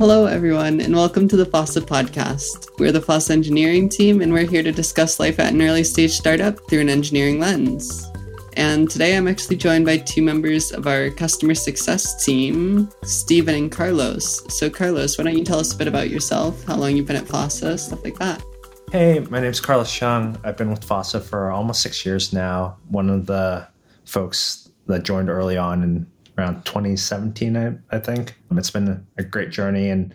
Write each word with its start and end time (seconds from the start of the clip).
Hello, 0.00 0.24
everyone, 0.24 0.80
and 0.80 0.96
welcome 0.96 1.28
to 1.28 1.36
the 1.36 1.44
FOSSA 1.44 1.82
podcast. 1.82 2.70
We're 2.78 2.90
the 2.90 3.02
FOSSA 3.02 3.32
engineering 3.32 3.86
team, 3.86 4.22
and 4.22 4.32
we're 4.32 4.48
here 4.48 4.62
to 4.62 4.72
discuss 4.72 5.20
life 5.20 5.38
at 5.38 5.52
an 5.52 5.60
early 5.60 5.84
stage 5.84 6.12
startup 6.12 6.58
through 6.70 6.80
an 6.80 6.88
engineering 6.88 7.38
lens. 7.38 8.10
And 8.54 8.90
today 8.90 9.14
I'm 9.14 9.28
actually 9.28 9.56
joined 9.56 9.84
by 9.84 9.98
two 9.98 10.22
members 10.22 10.72
of 10.72 10.86
our 10.86 11.10
customer 11.10 11.54
success 11.54 12.24
team, 12.24 12.88
Stephen 13.02 13.54
and 13.54 13.70
Carlos. 13.70 14.42
So, 14.48 14.70
Carlos, 14.70 15.18
why 15.18 15.24
don't 15.24 15.36
you 15.36 15.44
tell 15.44 15.58
us 15.58 15.74
a 15.74 15.76
bit 15.76 15.86
about 15.86 16.08
yourself, 16.08 16.64
how 16.64 16.76
long 16.76 16.96
you've 16.96 17.06
been 17.06 17.16
at 17.16 17.26
FOSSA, 17.26 17.78
stuff 17.78 18.02
like 18.02 18.18
that? 18.20 18.42
Hey, 18.90 19.20
my 19.28 19.38
name's 19.38 19.60
Carlos 19.60 19.92
Chung. 19.92 20.40
I've 20.44 20.56
been 20.56 20.70
with 20.70 20.80
FOSSA 20.80 21.22
for 21.24 21.50
almost 21.50 21.82
six 21.82 22.06
years 22.06 22.32
now. 22.32 22.78
One 22.88 23.10
of 23.10 23.26
the 23.26 23.68
folks 24.06 24.70
that 24.86 25.02
joined 25.02 25.28
early 25.28 25.58
on 25.58 25.82
in 25.82 26.06
around 26.40 26.64
2017, 26.64 27.56
I, 27.56 27.74
I 27.90 27.98
think. 27.98 28.34
It's 28.52 28.70
been 28.70 29.06
a 29.18 29.22
great 29.22 29.50
journey 29.50 29.90
and 29.90 30.14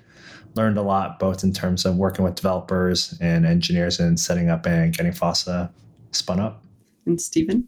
learned 0.55 0.77
a 0.77 0.81
lot, 0.81 1.19
both 1.19 1.43
in 1.43 1.53
terms 1.53 1.85
of 1.85 1.95
working 1.95 2.25
with 2.25 2.35
developers 2.35 3.17
and 3.21 3.45
engineers 3.45 3.99
and 3.99 4.19
setting 4.19 4.49
up 4.49 4.65
and 4.65 4.95
getting 4.95 5.11
FOSSA 5.11 5.69
spun 6.11 6.39
up. 6.39 6.63
And 7.05 7.21
Stephen? 7.21 7.67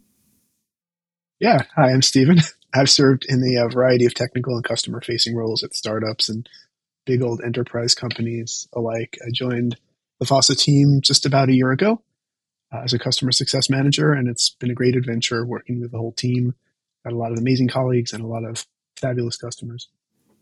Yeah, 1.38 1.62
hi, 1.76 1.92
I'm 1.92 2.02
Stephen. 2.02 2.38
I've 2.74 2.90
served 2.90 3.24
in 3.28 3.42
a 3.42 3.64
uh, 3.64 3.68
variety 3.68 4.04
of 4.04 4.14
technical 4.14 4.54
and 4.54 4.64
customer 4.64 5.00
facing 5.00 5.34
roles 5.34 5.62
at 5.62 5.74
startups 5.74 6.28
and 6.28 6.48
big 7.06 7.22
old 7.22 7.40
enterprise 7.42 7.94
companies 7.94 8.68
alike. 8.74 9.16
I 9.24 9.30
joined 9.32 9.76
the 10.20 10.26
FOSSA 10.26 10.58
team 10.58 11.00
just 11.02 11.24
about 11.24 11.48
a 11.48 11.54
year 11.54 11.70
ago 11.70 12.02
uh, 12.72 12.80
as 12.84 12.92
a 12.92 12.98
customer 12.98 13.32
success 13.32 13.70
manager, 13.70 14.12
and 14.12 14.28
it's 14.28 14.50
been 14.50 14.70
a 14.70 14.74
great 14.74 14.96
adventure 14.96 15.46
working 15.46 15.80
with 15.80 15.92
the 15.92 15.98
whole 15.98 16.12
team. 16.12 16.54
Got 17.04 17.12
a 17.12 17.16
lot 17.16 17.32
of 17.32 17.38
amazing 17.38 17.68
colleagues 17.68 18.12
and 18.12 18.22
a 18.22 18.26
lot 18.26 18.44
of 18.44 18.64
fabulous 18.96 19.36
customers. 19.36 19.88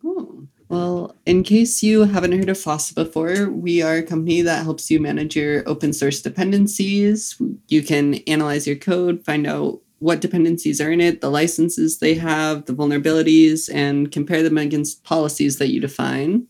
Cool. 0.03 0.49
Well, 0.69 1.15
in 1.27 1.43
case 1.43 1.83
you 1.83 2.05
haven't 2.05 2.33
heard 2.33 2.49
of 2.49 2.57
FOSSA 2.57 2.95
before, 2.95 3.51
we 3.51 3.83
are 3.83 3.97
a 3.97 4.03
company 4.03 4.43
that 4.43 4.65
helps 4.65 4.91
you 4.91 4.99
manage 4.99 5.37
your 5.37 5.69
open 5.69 5.93
source 5.93 6.21
dependencies. 6.21 7.41
You 7.69 7.83
can 7.83 8.15
analyze 8.27 8.67
your 8.67 8.77
code, 8.77 9.25
find 9.25 9.47
out 9.47 9.81
what 9.99 10.21
dependencies 10.21 10.81
are 10.81 10.91
in 10.91 11.01
it, 11.01 11.21
the 11.21 11.31
licenses 11.31 11.99
they 11.99 12.15
have, 12.15 12.67
the 12.67 12.75
vulnerabilities, 12.75 13.73
and 13.73 14.11
compare 14.13 14.43
them 14.43 14.59
against 14.59 15.05
policies 15.05 15.59
that 15.59 15.69
you 15.69 15.81
define. 15.81 16.47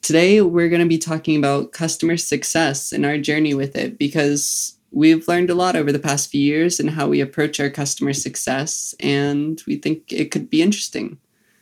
Today, 0.00 0.40
we're 0.40 0.68
going 0.68 0.82
to 0.82 0.88
be 0.88 0.98
talking 0.98 1.36
about 1.36 1.72
customer 1.72 2.16
success 2.16 2.92
and 2.92 3.04
our 3.04 3.18
journey 3.18 3.52
with 3.52 3.76
it 3.76 3.98
because 3.98 4.77
we've 4.90 5.26
learned 5.28 5.50
a 5.50 5.54
lot 5.54 5.76
over 5.76 5.92
the 5.92 5.98
past 5.98 6.30
few 6.30 6.40
years 6.40 6.80
in 6.80 6.88
how 6.88 7.08
we 7.08 7.20
approach 7.20 7.60
our 7.60 7.70
customer 7.70 8.12
success, 8.12 8.94
and 9.00 9.62
we 9.66 9.76
think 9.76 10.12
it 10.12 10.30
could 10.30 10.50
be 10.50 10.62
interesting. 10.62 11.18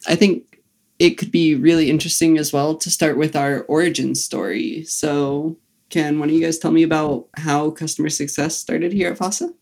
I 0.06 0.14
think 0.14 0.62
it 0.98 1.18
could 1.18 1.30
be 1.30 1.54
really 1.54 1.90
interesting 1.90 2.38
as 2.38 2.52
well 2.52 2.74
to 2.76 2.90
start 2.90 3.18
with 3.18 3.36
our 3.36 3.62
origin 3.62 4.14
story. 4.14 4.84
So, 4.84 5.56
can 5.88 6.18
one 6.18 6.28
of 6.28 6.34
you 6.34 6.40
guys 6.40 6.58
tell 6.58 6.72
me 6.72 6.82
about 6.82 7.28
how 7.36 7.70
customer 7.70 8.08
success 8.08 8.56
started 8.56 8.92
here 8.92 9.12
at 9.12 9.18
FOSSA? 9.18 9.54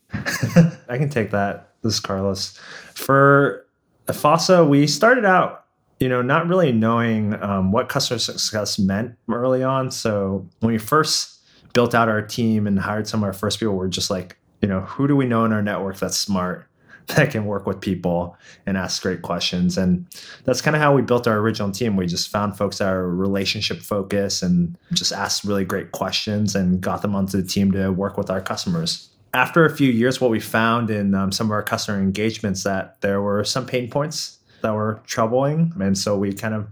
I 0.89 0.97
can 0.97 1.09
take 1.09 1.31
that. 1.31 1.73
This 1.81 1.95
is 1.95 1.99
Carlos. 1.99 2.59
For 2.95 3.65
FOSSA, 4.07 4.67
we 4.67 4.87
started 4.87 5.25
out 5.25 5.65
you 5.99 6.09
know, 6.09 6.21
not 6.21 6.47
really 6.47 6.71
knowing 6.71 7.41
um, 7.41 7.71
what 7.71 7.89
customer 7.89 8.19
success 8.19 8.77
meant 8.77 9.15
early 9.31 9.63
on. 9.63 9.91
So 9.91 10.47
when 10.59 10.73
we 10.73 10.77
first 10.77 11.34
built 11.75 11.93
out 11.93 12.09
our 12.09 12.21
team 12.21 12.65
and 12.65 12.79
hired 12.79 13.07
some 13.07 13.19
of 13.19 13.25
our 13.25 13.33
first 13.33 13.59
people, 13.59 13.75
we're 13.75 13.87
just 13.87 14.09
like, 14.09 14.37
you 14.61 14.67
know, 14.67 14.81
who 14.81 15.07
do 15.07 15.15
we 15.15 15.27
know 15.27 15.45
in 15.45 15.53
our 15.53 15.61
network 15.61 15.99
that's 15.99 16.17
smart, 16.17 16.67
that 17.07 17.29
can 17.29 17.45
work 17.45 17.67
with 17.67 17.79
people 17.79 18.35
and 18.65 18.77
ask 18.77 19.03
great 19.03 19.21
questions? 19.21 19.77
And 19.77 20.07
that's 20.45 20.61
kind 20.61 20.75
of 20.75 20.81
how 20.81 20.95
we 20.95 21.03
built 21.03 21.27
our 21.27 21.37
original 21.37 21.71
team. 21.71 21.97
We 21.97 22.07
just 22.07 22.29
found 22.29 22.57
folks 22.57 22.79
that 22.79 22.91
are 22.91 23.07
relationship 23.07 23.81
focused 23.81 24.41
and 24.41 24.75
just 24.93 25.11
asked 25.11 25.43
really 25.43 25.65
great 25.65 25.91
questions 25.91 26.55
and 26.55 26.81
got 26.81 27.03
them 27.03 27.13
onto 27.13 27.39
the 27.39 27.47
team 27.47 27.71
to 27.73 27.89
work 27.91 28.17
with 28.17 28.31
our 28.31 28.41
customers 28.41 29.09
after 29.35 29.65
a 29.65 29.69
few 29.69 29.91
years, 29.91 30.21
what 30.21 30.31
we 30.31 30.39
found 30.39 30.89
in 30.89 31.13
um, 31.13 31.29
some 31.29 31.47
of 31.47 31.51
our 31.51 31.61
customer 31.61 32.01
engagements 32.01 32.63
that 32.63 33.01
there 33.01 33.21
were 33.21 33.43
some 33.43 33.65
pain 33.65 33.89
points 33.89 34.39
that 34.61 34.73
were 34.73 35.01
troubling. 35.05 35.73
And 35.77 35.97
so 35.97 36.17
we 36.17 36.31
kind 36.31 36.53
of 36.53 36.69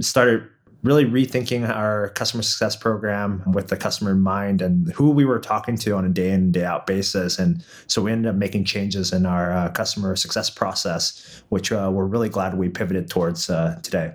started 0.00 0.46
really 0.86 1.04
rethinking 1.04 1.68
our 1.68 2.10
customer 2.10 2.42
success 2.42 2.76
program 2.76 3.42
with 3.52 3.68
the 3.68 3.76
customer 3.76 4.12
in 4.12 4.20
mind 4.20 4.62
and 4.62 4.92
who 4.92 5.10
we 5.10 5.24
were 5.24 5.38
talking 5.38 5.76
to 5.76 5.92
on 5.92 6.04
a 6.04 6.08
day 6.08 6.30
in 6.30 6.52
day 6.52 6.64
out 6.64 6.86
basis. 6.86 7.38
And 7.38 7.64
so 7.86 8.00
we 8.02 8.12
ended 8.12 8.30
up 8.30 8.36
making 8.36 8.64
changes 8.64 9.12
in 9.12 9.26
our 9.26 9.52
uh, 9.52 9.68
customer 9.70 10.16
success 10.16 10.48
process 10.48 11.42
which 11.48 11.72
uh, 11.72 11.90
we're 11.92 12.06
really 12.06 12.28
glad 12.28 12.56
we 12.56 12.68
pivoted 12.68 13.08
towards 13.08 13.50
uh, 13.50 13.78
today. 13.82 14.12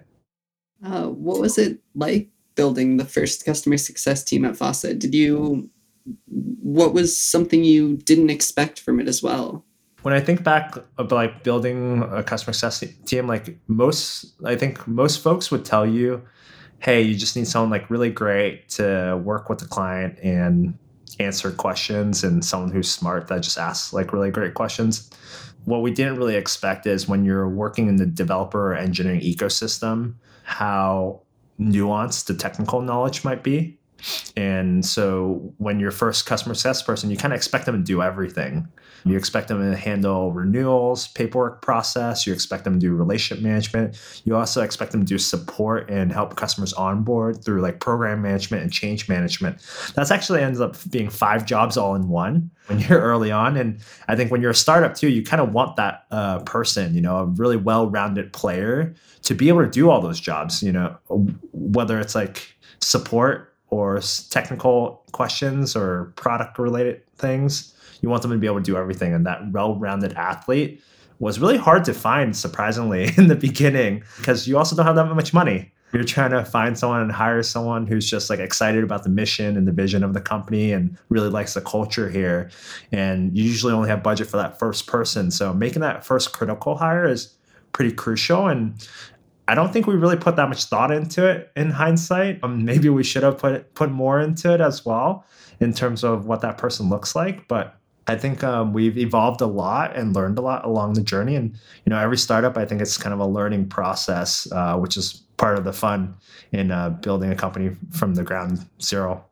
Uh, 0.84 1.08
what 1.08 1.40
was 1.40 1.58
it 1.58 1.80
like 1.96 2.30
building 2.56 2.98
the 2.98 3.06
first 3.06 3.46
customer 3.46 3.78
success 3.78 4.24
team 4.24 4.46
at 4.46 4.53
FOSSA 4.53 4.98
did 4.98 5.14
you 5.14 5.70
what 6.28 6.94
was 6.94 7.18
something 7.18 7.64
you 7.64 7.98
didn't 7.98 8.30
expect 8.30 8.80
from 8.80 9.00
it 9.00 9.08
as 9.08 9.22
well? 9.22 9.66
When 10.02 10.14
I 10.14 10.20
think 10.20 10.44
back 10.44 10.76
of 10.98 11.12
like 11.12 11.44
building 11.44 12.03
a 12.12 12.24
customer 12.24 12.53
success 12.53 12.84
team, 13.06 13.28
like 13.28 13.58
most, 13.68 14.34
I 14.44 14.56
think 14.56 14.88
most 14.88 15.22
folks 15.22 15.52
would 15.52 15.64
tell 15.64 15.86
you, 15.86 16.24
hey, 16.81 17.02
you 17.02 17.16
just 17.16 17.36
need 17.36 17.47
someone 17.47 17.69
like 17.69 17.90
really 17.90 18.09
great 18.09 18.68
to 18.69 19.22
work 19.24 19.50
with 19.50 19.59
the 19.59 19.68
client 19.68 20.18
and 20.24 20.78
answer 21.19 21.52
questions 21.52 22.24
and 22.24 22.44
someone 22.44 22.72
who's 22.72 22.90
smart 22.90 23.28
that 23.28 23.44
just 23.44 23.58
asks 23.58 23.94
like 23.94 24.12
really 24.12 24.31
great 24.31 24.56
questions. 24.56 25.09
What 25.66 25.84
we 25.84 25.91
didn't 25.91 26.18
really 26.18 26.36
expect 26.36 26.88
is 26.88 27.08
when 27.08 27.24
you're 27.24 27.47
working 27.47 27.88
in 27.88 27.97
the 27.97 28.08
developer 28.08 28.74
engineering 28.74 29.22
ecosystem, 29.22 30.16
how 30.44 31.22
nuanced 31.59 32.25
the 32.25 32.34
technical 32.34 32.81
knowledge 32.81 33.24
might 33.24 33.44
be. 33.44 33.78
And 34.35 34.85
so 34.85 35.53
when 35.57 35.79
you're 35.79 35.91
first 35.91 36.25
customer 36.25 36.56
success 36.56 36.81
person, 36.81 37.09
you 37.09 37.17
kind 37.17 37.34
of 37.34 37.38
expect 37.38 37.66
them 37.66 37.78
to 37.78 37.84
do 37.84 38.01
everything. 38.01 38.67
You 39.03 39.17
expect 39.17 39.47
them 39.47 39.59
to 39.59 39.75
handle 39.75 40.31
renewals, 40.31 41.07
paperwork 41.09 41.62
process. 41.62 42.28
You 42.28 42.34
expect 42.34 42.63
them 42.66 42.73
to 42.73 42.79
do 42.79 42.94
relationship 42.94 43.44
management. 43.44 44.00
You 44.25 44.35
also 44.35 44.61
expect 44.61 44.91
them 44.91 45.01
to 45.01 45.06
do 45.06 45.17
support 45.17 45.90
and 45.90 46.11
help 46.11 46.35
customers 46.35 46.72
onboard 46.73 47.44
through 47.44 47.61
like 47.61 47.79
program 47.79 48.22
management 48.22 48.61
and 48.63 48.72
change 48.72 49.09
management. 49.09 49.61
That's 49.95 50.11
actually 50.11 50.41
ends 50.41 50.61
up 50.61 50.75
being 50.90 51.09
five 51.09 51.45
jobs 51.45 51.78
all 51.78 51.95
in 51.95 52.09
one 52.09 52.51
when 52.67 52.79
you're 52.79 53.01
early 53.01 53.31
on. 53.31 53.57
And 53.57 53.79
I 54.07 54.16
think 54.16 54.31
when 54.31 54.41
you're 54.41 54.51
a 54.51 54.56
startup 54.56 54.94
too, 54.94 55.09
you 55.09 55.23
kind 55.23 55.41
of 55.41 55.51
want 55.51 55.78
that 55.78 56.06
uh, 56.11 56.40
person, 56.40 56.94
you 56.94 57.01
know, 57.01 57.17
a 57.17 57.25
really 57.25 57.57
well-rounded 57.57 58.34
player 58.34 58.94
to 59.23 59.34
be 59.34 59.47
able 59.47 59.61
to 59.61 59.69
do 59.69 59.90
all 59.90 60.01
those 60.01 60.19
jobs. 60.19 60.61
You 60.61 60.73
know, 60.73 60.95
whether 61.53 62.00
it's 62.00 62.13
like 62.13 62.56
support 62.81 63.50
or 63.72 64.00
technical 64.30 65.04
questions 65.12 65.76
or 65.76 66.14
product 66.16 66.59
related 66.59 67.02
things 67.18 67.74
you 68.02 68.09
want 68.09 68.22
them 68.22 68.32
to 68.32 68.38
be 68.38 68.48
able 68.48 68.58
to 68.58 68.64
do 68.64 68.78
everything. 68.78 69.14
And 69.14 69.26
that 69.26 69.52
well 69.52 69.76
rounded 69.76 70.14
athlete 70.14 70.84
was 71.20 71.40
really 71.40 71.58
hard 71.58 71.86
to 71.86 71.94
find, 71.94 72.36
surprisingly, 72.36 73.12
in 73.18 73.28
the 73.28 73.36
beginning, 73.36 74.04
because 74.18 74.48
you 74.48 74.58
also 74.58 74.76
don't 74.76 74.86
have 74.86 74.96
that 74.96 75.06
much 75.06 75.34
money. 75.34 75.72
You're 75.94 76.06
trying 76.06 76.32
to 76.32 76.46
find 76.46 76.80
someone 76.80 77.02
and 77.02 77.12
hire 77.12 77.44
someone 77.44 77.86
who's 77.86 78.09
just 78.09 78.30
like 78.30 78.40
excited 78.40 78.82
about 78.82 79.04
the 79.04 79.09
mission 79.09 79.58
and 79.58 79.68
the 79.68 79.74
vision 79.74 80.06
of 80.06 80.14
the 80.14 80.22
company 80.22 80.72
and 80.72 80.98
really 81.09 81.28
likes 81.28 81.53
the 81.53 81.59
culture 81.59 82.09
here. 82.09 82.50
And 82.94 83.38
you 83.38 83.44
usually 83.44 83.74
only 83.74 83.90
have 83.90 84.02
budget 84.02 84.28
for 84.28 84.38
that 84.38 84.58
first 84.58 84.88
person. 84.88 85.32
So 85.32 85.53
making 85.53 85.82
that 85.82 86.06
first 86.06 86.32
critical 86.32 86.78
hire 86.78 87.06
is 87.06 87.36
pretty 87.74 87.92
crucial. 87.92 88.48
And 88.48 88.74
I 89.47 89.56
don't 89.56 89.74
think 89.74 89.88
we 89.88 89.96
really 89.96 90.18
put 90.18 90.35
that 90.35 90.47
much 90.47 90.66
thought 90.66 90.91
into 90.91 91.28
it 91.28 91.52
in 91.56 91.72
hindsight. 91.72 92.40
Um, 92.44 92.63
maybe 92.63 92.90
we 92.90 93.03
should 93.03 93.24
have 93.24 93.38
put 93.38 93.74
put 93.74 93.91
more 93.91 94.19
into 94.19 94.53
it 94.53 94.62
as 94.62 94.85
well 94.85 95.25
in 95.59 95.74
terms 95.74 96.03
of 96.03 96.25
what 96.25 96.41
that 96.41 96.57
person 96.57 96.90
looks 96.90 97.16
like. 97.16 97.47
But 97.47 97.78
I 98.07 98.16
think 98.16 98.44
um, 98.44 98.74
we've 98.74 98.97
evolved 98.97 99.41
a 99.41 99.47
lot 99.47 99.96
and 99.96 100.16
learned 100.16 100.38
a 100.38 100.41
lot 100.41 100.66
along 100.66 100.94
the 100.94 101.02
journey. 101.02 101.35
And 101.35 101.53
you 101.85 101.90
know, 101.90 101.97
every 101.97 102.18
startup, 102.18 102.57
I 102.57 102.66
think 102.66 102.81
it's 102.81 102.97
kind 102.97 103.13
of 103.13 103.19
a 103.19 103.25
learning 103.25 103.69
process, 103.69 104.52
uh, 104.52 104.78
which 104.78 104.97
is 104.97 105.23
part 105.38 105.58
of 105.58 105.64
the 105.64 105.73
fun 105.73 106.16
in 106.52 106.72
uh, 106.72 106.90
building 106.90 107.32
a 107.32 107.35
company 107.35 107.76
from 107.91 108.16
the 108.16 108.23
ground 108.23 108.66
zero. 108.82 109.26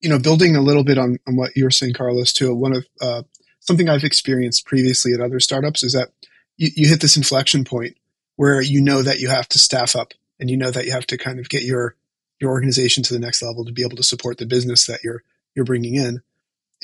You 0.00 0.10
know, 0.10 0.18
building 0.18 0.56
a 0.56 0.60
little 0.60 0.84
bit 0.84 0.98
on, 0.98 1.18
on 1.28 1.36
what 1.36 1.52
you 1.54 1.64
were 1.64 1.70
saying, 1.70 1.94
Carlos, 1.94 2.32
too. 2.32 2.52
One 2.54 2.74
of 2.74 2.86
uh, 3.00 3.22
something 3.60 3.88
I've 3.88 4.04
experienced 4.04 4.66
previously 4.66 5.12
at 5.14 5.20
other 5.20 5.38
startups 5.38 5.84
is 5.84 5.92
that 5.92 6.08
you, 6.56 6.70
you 6.74 6.88
hit 6.88 7.00
this 7.00 7.16
inflection 7.16 7.64
point 7.64 7.96
where 8.36 8.60
you 8.60 8.80
know 8.80 9.02
that 9.02 9.20
you 9.20 9.28
have 9.28 9.48
to 9.48 9.58
staff 9.58 9.94
up 9.96 10.14
and 10.40 10.50
you 10.50 10.56
know 10.56 10.70
that 10.70 10.84
you 10.84 10.92
have 10.92 11.06
to 11.06 11.18
kind 11.18 11.38
of 11.38 11.48
get 11.48 11.62
your 11.62 11.94
your 12.40 12.50
organization 12.50 13.02
to 13.04 13.14
the 13.14 13.20
next 13.20 13.42
level 13.42 13.64
to 13.64 13.72
be 13.72 13.82
able 13.82 13.96
to 13.96 14.02
support 14.02 14.38
the 14.38 14.46
business 14.46 14.86
that 14.86 15.00
you're 15.04 15.22
you're 15.54 15.64
bringing 15.64 15.94
in 15.94 16.22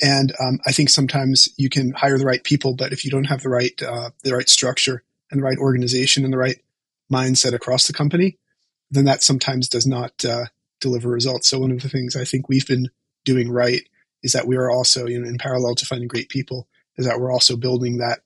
and 0.01 0.33
um, 0.39 0.59
I 0.65 0.71
think 0.71 0.89
sometimes 0.89 1.49
you 1.57 1.69
can 1.69 1.91
hire 1.91 2.17
the 2.17 2.25
right 2.25 2.43
people, 2.43 2.73
but 2.73 2.93
if 2.93 3.03
you 3.03 3.11
don't 3.11 3.25
have 3.25 3.41
the 3.41 3.49
right 3.49 3.81
uh, 3.81 4.11
the 4.23 4.33
right 4.33 4.47
structure 4.47 5.03
and 5.29 5.39
the 5.39 5.43
right 5.43 5.57
organization 5.57 6.23
and 6.23 6.33
the 6.33 6.37
right 6.37 6.59
mindset 7.11 7.53
across 7.53 7.87
the 7.87 7.93
company, 7.93 8.37
then 8.91 9.05
that 9.05 9.23
sometimes 9.23 9.67
does 9.67 9.85
not 9.85 10.23
uh, 10.25 10.45
deliver 10.79 11.09
results. 11.09 11.49
So 11.49 11.59
one 11.59 11.71
of 11.71 11.81
the 11.81 11.89
things 11.89 12.15
I 12.15 12.23
think 12.23 12.47
we've 12.47 12.67
been 12.67 12.89
doing 13.25 13.51
right 13.51 13.87
is 14.23 14.33
that 14.33 14.47
we 14.47 14.55
are 14.55 14.69
also, 14.69 15.05
you 15.05 15.19
know, 15.19 15.27
in 15.27 15.37
parallel 15.37 15.75
to 15.75 15.85
finding 15.85 16.07
great 16.07 16.29
people, 16.29 16.67
is 16.97 17.05
that 17.05 17.19
we're 17.19 17.31
also 17.31 17.57
building 17.57 17.97
that 17.97 18.19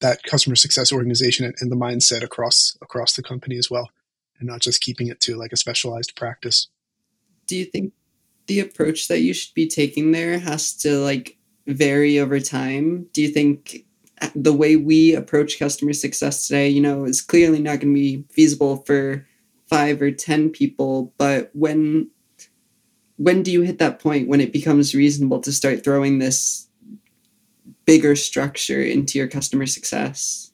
that 0.00 0.22
customer 0.22 0.56
success 0.56 0.92
organization 0.92 1.44
and, 1.44 1.54
and 1.60 1.70
the 1.70 1.76
mindset 1.76 2.22
across 2.22 2.76
across 2.82 3.14
the 3.14 3.22
company 3.22 3.56
as 3.56 3.70
well. 3.70 3.90
and 4.38 4.48
not 4.48 4.60
just 4.60 4.80
keeping 4.80 5.08
it 5.08 5.20
to 5.20 5.36
like 5.36 5.52
a 5.52 5.56
specialized 5.56 6.16
practice. 6.16 6.68
Do 7.46 7.56
you 7.56 7.66
think 7.66 7.92
the 8.46 8.60
approach 8.60 9.08
that 9.08 9.20
you 9.20 9.34
should 9.34 9.54
be 9.54 9.68
taking 9.68 10.12
there 10.12 10.38
has 10.38 10.74
to 10.78 10.98
like 10.98 11.36
vary 11.66 12.18
over 12.18 12.40
time? 12.40 13.06
Do 13.12 13.22
you 13.22 13.28
think 13.28 13.84
uh, 14.20 14.28
the 14.34 14.52
way 14.52 14.76
we 14.76 15.14
approach 15.14 15.58
customer 15.58 15.92
success 15.92 16.46
today, 16.46 16.68
you 16.68 16.80
know, 16.80 17.04
is 17.04 17.20
clearly 17.20 17.60
not 17.60 17.80
going 17.80 17.94
to 17.94 18.00
be 18.00 18.24
feasible 18.30 18.78
for 18.78 19.26
five 19.68 20.02
or 20.02 20.10
10 20.10 20.50
people, 20.50 21.14
but 21.16 21.50
when 21.52 22.10
when 23.16 23.42
do 23.42 23.52
you 23.52 23.60
hit 23.60 23.78
that 23.78 23.98
point 23.98 24.28
when 24.28 24.40
it 24.40 24.50
becomes 24.50 24.94
reasonable 24.94 25.40
to 25.40 25.52
start 25.52 25.84
throwing 25.84 26.18
this 26.18 26.66
bigger 27.90 28.14
structure 28.14 28.80
into 28.80 29.18
your 29.18 29.26
customer 29.26 29.66
success? 29.66 30.52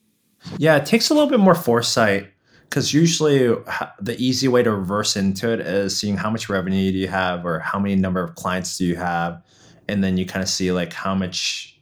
Yeah, 0.56 0.76
it 0.76 0.86
takes 0.86 1.10
a 1.10 1.14
little 1.14 1.28
bit 1.28 1.38
more 1.38 1.54
foresight 1.54 2.30
because 2.62 2.94
usually 2.94 3.54
the 4.00 4.16
easy 4.18 4.48
way 4.48 4.62
to 4.62 4.72
reverse 4.72 5.16
into 5.16 5.52
it 5.52 5.60
is 5.60 5.98
seeing 5.98 6.16
how 6.16 6.30
much 6.30 6.48
revenue 6.48 6.90
do 6.90 6.96
you 6.96 7.08
have 7.08 7.44
or 7.44 7.58
how 7.58 7.78
many 7.78 7.94
number 7.94 8.22
of 8.22 8.34
clients 8.36 8.78
do 8.78 8.86
you 8.86 8.96
have 8.96 9.42
and 9.86 10.02
then 10.02 10.16
you 10.16 10.24
kind 10.24 10.42
of 10.42 10.48
see 10.48 10.72
like 10.72 10.94
how 10.94 11.14
much 11.14 11.78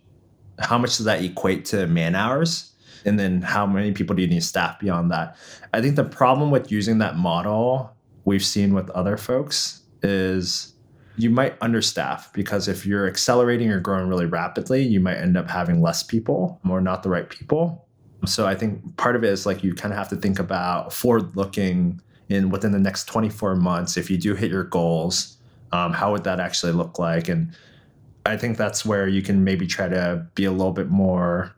how 0.59 0.77
much 0.77 0.97
does 0.97 1.07
that 1.07 1.23
equate 1.23 1.65
to 1.65 1.87
man 1.87 2.15
hours 2.15 2.73
and 3.05 3.19
then 3.19 3.41
how 3.41 3.65
many 3.65 3.93
people 3.93 4.15
do 4.15 4.23
you 4.23 4.29
need 4.29 4.43
staff 4.43 4.79
beyond 4.79 5.11
that 5.11 5.37
i 5.73 5.81
think 5.81 5.97
the 5.97 6.05
problem 6.05 6.51
with 6.51 6.71
using 6.71 6.99
that 6.99 7.17
model 7.17 7.97
we've 8.25 8.45
seen 8.45 8.75
with 8.75 8.91
other 8.91 9.17
folks 9.17 9.83
is 10.03 10.74
you 11.17 11.31
might 11.31 11.59
understaff 11.61 12.33
because 12.33 12.67
if 12.69 12.85
you're 12.85 13.07
accelerating 13.07 13.71
or 13.71 13.81
growing 13.81 14.09
really 14.09 14.27
rapidly 14.27 14.83
you 14.83 15.01
might 15.01 15.17
end 15.17 15.37
up 15.37 15.49
having 15.49 15.81
less 15.81 16.03
people 16.03 16.61
or 16.69 16.81
not 16.81 17.03
the 17.03 17.09
right 17.09 17.31
people 17.31 17.87
so 18.27 18.47
i 18.47 18.55
think 18.55 18.97
part 18.97 19.17
of 19.17 19.25
it 19.25 19.31
is 19.31 19.47
like 19.47 19.63
you 19.63 19.75
kind 19.75 19.93
of 19.93 19.99
have 19.99 20.09
to 20.09 20.17
think 20.17 20.39
about 20.39 20.93
forward 20.93 21.37
looking 21.37 22.01
in 22.29 22.51
within 22.51 22.73
the 22.73 22.79
next 22.79 23.05
24 23.05 23.55
months 23.57 23.97
if 23.97 24.11
you 24.11 24.19
do 24.19 24.35
hit 24.35 24.51
your 24.51 24.65
goals 24.65 25.37
um, 25.73 25.93
how 25.93 26.13
would 26.13 26.25
that 26.25 26.41
actually 26.41 26.73
look 26.73 26.99
like 26.99 27.29
and 27.29 27.55
I 28.27 28.37
think 28.37 28.57
that's 28.57 28.85
where 28.85 29.07
you 29.07 29.23
can 29.23 29.45
maybe 29.45 29.67
try 29.67 29.89
to 29.89 30.27
be 30.35 30.45
a 30.45 30.51
little 30.51 30.73
bit 30.73 30.89
more 30.89 31.55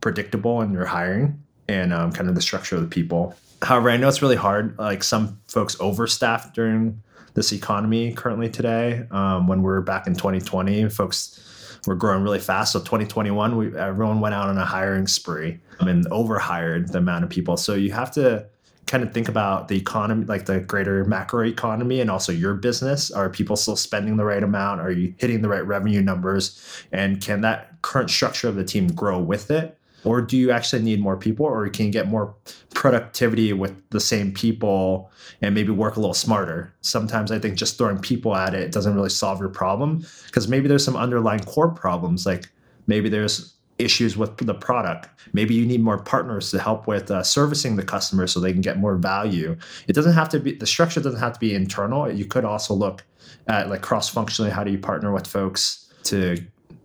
predictable 0.00 0.62
in 0.62 0.72
your 0.72 0.86
hiring 0.86 1.42
and 1.68 1.92
um, 1.92 2.12
kind 2.12 2.28
of 2.28 2.34
the 2.34 2.40
structure 2.40 2.76
of 2.76 2.82
the 2.82 2.88
people. 2.88 3.36
However, 3.62 3.90
I 3.90 3.98
know 3.98 4.08
it's 4.08 4.22
really 4.22 4.36
hard. 4.36 4.78
Like 4.78 5.02
some 5.02 5.38
folks 5.48 5.76
overstaff 5.76 6.54
during 6.54 7.02
this 7.34 7.52
economy 7.52 8.12
currently 8.12 8.48
today. 8.48 9.04
Um, 9.10 9.46
when 9.46 9.62
we 9.62 9.70
are 9.72 9.80
back 9.80 10.06
in 10.06 10.14
2020, 10.14 10.88
folks 10.88 11.78
were 11.86 11.94
growing 11.94 12.22
really 12.22 12.38
fast. 12.38 12.72
So 12.72 12.80
2021, 12.80 13.56
we 13.56 13.76
everyone 13.76 14.20
went 14.20 14.34
out 14.34 14.48
on 14.48 14.58
a 14.58 14.64
hiring 14.64 15.06
spree 15.06 15.58
and 15.80 16.06
overhired 16.10 16.88
the 16.88 16.98
amount 16.98 17.24
of 17.24 17.30
people. 17.30 17.56
So 17.56 17.74
you 17.74 17.92
have 17.92 18.10
to 18.12 18.46
kind 18.86 19.04
of 19.04 19.12
think 19.12 19.28
about 19.28 19.68
the 19.68 19.76
economy, 19.76 20.26
like 20.26 20.46
the 20.46 20.60
greater 20.60 21.04
macro 21.04 21.46
economy, 21.46 22.00
and 22.00 22.10
also 22.10 22.32
your 22.32 22.54
business. 22.54 23.10
Are 23.10 23.30
people 23.30 23.56
still 23.56 23.76
spending 23.76 24.16
the 24.16 24.24
right 24.24 24.42
amount? 24.42 24.80
Are 24.80 24.90
you 24.90 25.14
hitting 25.16 25.42
the 25.42 25.48
right 25.48 25.64
revenue 25.64 26.02
numbers? 26.02 26.60
And 26.90 27.22
can 27.22 27.42
that 27.42 27.80
current 27.82 28.10
structure 28.10 28.48
of 28.48 28.56
the 28.56 28.64
team 28.64 28.88
grow 28.88 29.20
with 29.20 29.50
it? 29.50 29.78
Or 30.04 30.20
do 30.20 30.36
you 30.36 30.50
actually 30.50 30.82
need 30.82 31.00
more 31.00 31.16
people, 31.16 31.46
or 31.46 31.68
can 31.68 31.86
you 31.86 31.92
get 31.92 32.08
more 32.08 32.34
productivity 32.74 33.52
with 33.52 33.74
the 33.90 34.00
same 34.00 34.32
people 34.32 35.10
and 35.42 35.54
maybe 35.54 35.70
work 35.70 35.96
a 35.96 36.00
little 36.00 36.14
smarter? 36.14 36.72
Sometimes 36.80 37.30
I 37.30 37.38
think 37.38 37.56
just 37.56 37.76
throwing 37.76 37.98
people 37.98 38.34
at 38.34 38.54
it 38.54 38.72
doesn't 38.72 38.94
really 38.94 39.10
solve 39.10 39.40
your 39.40 39.50
problem 39.50 40.04
because 40.26 40.48
maybe 40.48 40.68
there's 40.68 40.84
some 40.84 40.96
underlying 40.96 41.40
core 41.40 41.70
problems. 41.70 42.24
Like 42.24 42.50
maybe 42.86 43.08
there's 43.08 43.54
issues 43.78 44.16
with 44.16 44.36
the 44.36 44.54
product. 44.54 45.08
Maybe 45.32 45.54
you 45.54 45.66
need 45.66 45.82
more 45.82 45.98
partners 45.98 46.50
to 46.50 46.58
help 46.58 46.86
with 46.86 47.10
uh, 47.10 47.22
servicing 47.22 47.76
the 47.76 47.82
customer 47.82 48.26
so 48.26 48.40
they 48.40 48.52
can 48.52 48.60
get 48.60 48.78
more 48.78 48.96
value. 48.96 49.56
It 49.88 49.94
doesn't 49.94 50.12
have 50.12 50.28
to 50.30 50.40
be 50.40 50.54
the 50.54 50.66
structure 50.66 51.00
doesn't 51.00 51.20
have 51.20 51.34
to 51.34 51.40
be 51.40 51.54
internal. 51.54 52.10
You 52.10 52.24
could 52.24 52.44
also 52.44 52.74
look 52.74 53.04
at 53.48 53.68
like 53.68 53.82
cross 53.82 54.08
functionally. 54.08 54.50
How 54.50 54.64
do 54.64 54.70
you 54.70 54.78
partner 54.78 55.12
with 55.12 55.26
folks 55.26 55.92
to 56.04 56.36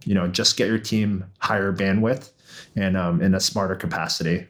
you 0.05 0.13
know 0.13 0.27
just 0.27 0.57
get 0.57 0.67
your 0.67 0.79
team 0.79 1.25
higher 1.39 1.73
bandwidth 1.73 2.31
and 2.75 2.97
um, 2.97 3.21
in 3.21 3.33
a 3.33 3.39
smarter 3.39 3.75
capacity. 3.75 4.47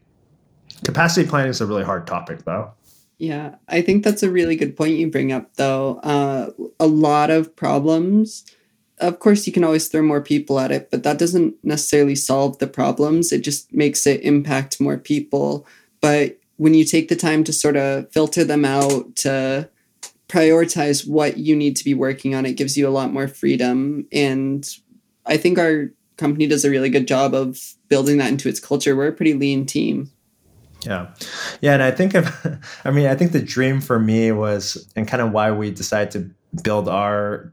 Capacity 0.83 1.27
planning 1.27 1.49
is 1.49 1.61
a 1.61 1.65
really 1.65 1.83
hard 1.83 2.07
topic 2.07 2.43
though. 2.45 2.71
Yeah, 3.17 3.55
I 3.69 3.81
think 3.81 4.03
that's 4.03 4.23
a 4.23 4.29
really 4.29 4.57
good 4.57 4.75
point 4.75 4.97
you 4.97 5.09
bring 5.09 5.31
up, 5.31 5.53
though. 5.55 5.99
Uh, 5.99 6.49
a 6.81 6.87
lot 6.87 7.29
of 7.29 7.55
problems 7.55 8.43
of 8.99 9.19
course 9.19 9.45
you 9.45 9.53
can 9.53 9.63
always 9.63 9.87
throw 9.87 10.01
more 10.01 10.21
people 10.21 10.59
at 10.59 10.71
it 10.71 10.89
but 10.91 11.03
that 11.03 11.17
doesn't 11.17 11.55
necessarily 11.63 12.15
solve 12.15 12.57
the 12.59 12.67
problems 12.67 13.31
it 13.31 13.41
just 13.41 13.73
makes 13.73 14.07
it 14.07 14.21
impact 14.21 14.79
more 14.79 14.97
people 14.97 15.65
but 16.01 16.39
when 16.57 16.73
you 16.73 16.85
take 16.85 17.09
the 17.09 17.15
time 17.15 17.43
to 17.43 17.51
sort 17.51 17.75
of 17.75 18.09
filter 18.11 18.43
them 18.43 18.63
out 18.63 19.15
to 19.15 19.69
prioritize 20.27 21.07
what 21.07 21.37
you 21.37 21.55
need 21.55 21.75
to 21.75 21.83
be 21.83 21.93
working 21.93 22.33
on 22.33 22.45
it 22.45 22.53
gives 22.53 22.77
you 22.77 22.87
a 22.87 22.89
lot 22.89 23.11
more 23.11 23.27
freedom 23.27 24.07
and 24.11 24.77
i 25.25 25.35
think 25.35 25.59
our 25.59 25.91
company 26.17 26.47
does 26.47 26.65
a 26.65 26.69
really 26.69 26.89
good 26.89 27.07
job 27.07 27.33
of 27.33 27.59
building 27.89 28.17
that 28.17 28.29
into 28.29 28.49
its 28.49 28.59
culture 28.59 28.95
we're 28.95 29.07
a 29.07 29.13
pretty 29.13 29.33
lean 29.33 29.65
team 29.65 30.11
yeah. 30.85 31.07
Yeah. 31.61 31.73
And 31.73 31.81
I 31.81 31.89
think 31.89 32.13
of, 32.13 32.31
I 32.85 32.91
mean, 32.91 33.07
I 33.07 33.15
think 33.15 33.31
the 33.31 33.41
dream 33.41 33.81
for 33.81 33.97
me 33.97 34.31
was, 34.31 34.87
and 34.95 35.07
kind 35.07 35.19
of 35.19 35.31
why 35.31 35.49
we 35.49 35.71
decided 35.71 36.11
to 36.11 36.61
build 36.61 36.87
our 36.87 37.51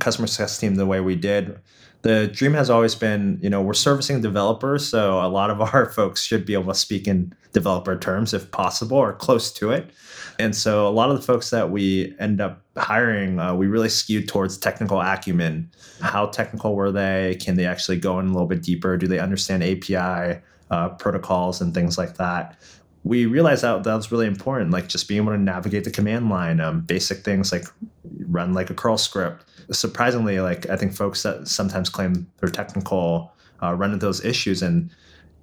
customer 0.00 0.26
success 0.26 0.58
team 0.58 0.74
the 0.74 0.86
way 0.86 1.00
we 1.00 1.16
did 1.16 1.58
the 2.02 2.28
dream 2.28 2.52
has 2.52 2.70
always 2.70 2.94
been 2.94 3.38
you 3.42 3.50
know 3.50 3.62
we're 3.62 3.74
servicing 3.74 4.20
developers 4.20 4.86
so 4.86 5.24
a 5.24 5.28
lot 5.28 5.50
of 5.50 5.60
our 5.60 5.86
folks 5.90 6.22
should 6.22 6.44
be 6.44 6.52
able 6.52 6.72
to 6.72 6.78
speak 6.78 7.08
in 7.08 7.32
developer 7.52 7.98
terms 7.98 8.32
if 8.34 8.50
possible 8.50 8.96
or 8.96 9.12
close 9.12 9.52
to 9.52 9.70
it 9.70 9.90
and 10.38 10.54
so 10.54 10.88
a 10.88 10.90
lot 10.90 11.10
of 11.10 11.16
the 11.16 11.22
folks 11.22 11.50
that 11.50 11.70
we 11.70 12.14
end 12.18 12.40
up 12.40 12.62
hiring 12.76 13.38
uh, 13.38 13.54
we 13.54 13.66
really 13.66 13.88
skewed 13.88 14.28
towards 14.28 14.58
technical 14.58 15.00
acumen. 15.00 15.70
How 16.00 16.26
technical 16.26 16.74
were 16.74 16.90
they? 16.90 17.38
Can 17.40 17.56
they 17.56 17.66
actually 17.66 17.98
go 17.98 18.18
in 18.18 18.26
a 18.26 18.32
little 18.32 18.48
bit 18.48 18.62
deeper? 18.62 18.96
Do 18.96 19.06
they 19.06 19.18
understand 19.18 19.62
api 19.62 20.40
uh, 20.70 20.88
protocols 20.98 21.60
and 21.60 21.72
things 21.72 21.96
like 21.96 22.16
that? 22.16 22.58
We 23.04 23.26
realized 23.26 23.62
that 23.62 23.84
that 23.84 23.94
was 23.94 24.10
really 24.10 24.26
important 24.26 24.70
like 24.70 24.88
just 24.88 25.08
being 25.08 25.22
able 25.22 25.32
to 25.32 25.38
navigate 25.38 25.84
the 25.84 25.90
command 25.90 26.30
line 26.30 26.60
um, 26.60 26.80
basic 26.80 27.18
things 27.18 27.52
like 27.52 27.66
run 28.26 28.54
like 28.54 28.70
a 28.70 28.74
curl 28.74 28.96
script. 28.96 29.44
Surprisingly, 29.70 30.40
like 30.40 30.68
I 30.68 30.76
think 30.76 30.94
folks 30.94 31.22
that 31.22 31.48
sometimes 31.48 31.88
claim 31.88 32.26
they're 32.38 32.50
technical 32.50 33.32
uh, 33.62 33.74
run 33.74 33.92
into 33.92 34.04
those 34.04 34.24
issues, 34.24 34.62
and 34.62 34.90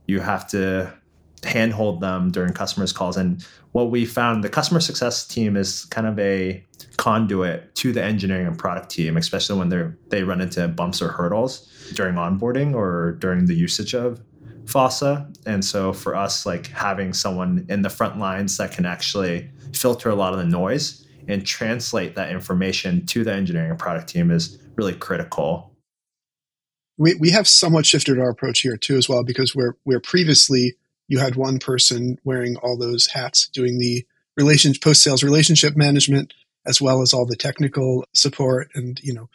you 0.07 0.19
have 0.19 0.47
to 0.49 0.93
handhold 1.43 2.01
them 2.01 2.31
during 2.31 2.53
customers' 2.53 2.93
calls. 2.93 3.17
And 3.17 3.45
what 3.71 3.89
we 3.89 4.05
found, 4.05 4.43
the 4.43 4.49
customer 4.49 4.79
success 4.79 5.25
team 5.25 5.55
is 5.57 5.85
kind 5.85 6.07
of 6.07 6.19
a 6.19 6.65
conduit 6.97 7.73
to 7.75 7.91
the 7.91 8.03
engineering 8.03 8.47
and 8.47 8.57
product 8.57 8.89
team, 8.89 9.17
especially 9.17 9.57
when 9.57 9.69
they 9.69 9.83
they 10.09 10.23
run 10.23 10.41
into 10.41 10.67
bumps 10.67 11.01
or 11.01 11.09
hurdles 11.09 11.67
during 11.95 12.15
onboarding 12.15 12.75
or 12.75 13.13
during 13.19 13.45
the 13.45 13.55
usage 13.55 13.93
of 13.93 14.21
Fossa. 14.65 15.29
And 15.45 15.63
so 15.65 15.93
for 15.93 16.15
us, 16.15 16.45
like 16.45 16.67
having 16.67 17.13
someone 17.13 17.65
in 17.69 17.81
the 17.81 17.89
front 17.89 18.19
lines 18.19 18.57
that 18.57 18.71
can 18.71 18.85
actually 18.85 19.49
filter 19.73 20.09
a 20.09 20.15
lot 20.15 20.33
of 20.33 20.39
the 20.39 20.45
noise 20.45 21.07
and 21.27 21.45
translate 21.45 22.15
that 22.15 22.31
information 22.31 23.05
to 23.07 23.23
the 23.23 23.33
engineering 23.33 23.71
and 23.71 23.79
product 23.79 24.09
team 24.09 24.31
is 24.31 24.59
really 24.75 24.93
critical. 24.93 25.73
We, 26.97 27.15
we 27.15 27.31
have 27.31 27.47
somewhat 27.47 27.85
shifted 27.85 28.19
our 28.19 28.29
approach 28.29 28.61
here 28.61 28.77
too 28.77 28.95
as 28.95 29.09
well 29.09 29.23
because 29.23 29.55
where 29.55 29.99
previously 29.99 30.75
you 31.11 31.19
had 31.19 31.35
one 31.35 31.59
person 31.59 32.17
wearing 32.23 32.55
all 32.63 32.77
those 32.77 33.07
hats 33.07 33.49
doing 33.49 33.77
the 33.77 34.05
relations 34.37 34.77
post 34.77 35.03
sales 35.03 35.23
relationship 35.23 35.75
management 35.75 36.33
as 36.65 36.81
well 36.81 37.01
as 37.01 37.13
all 37.13 37.25
the 37.25 37.35
technical 37.35 38.05
support 38.13 38.69
and 38.75 38.97
you 39.03 39.13
know 39.13 39.29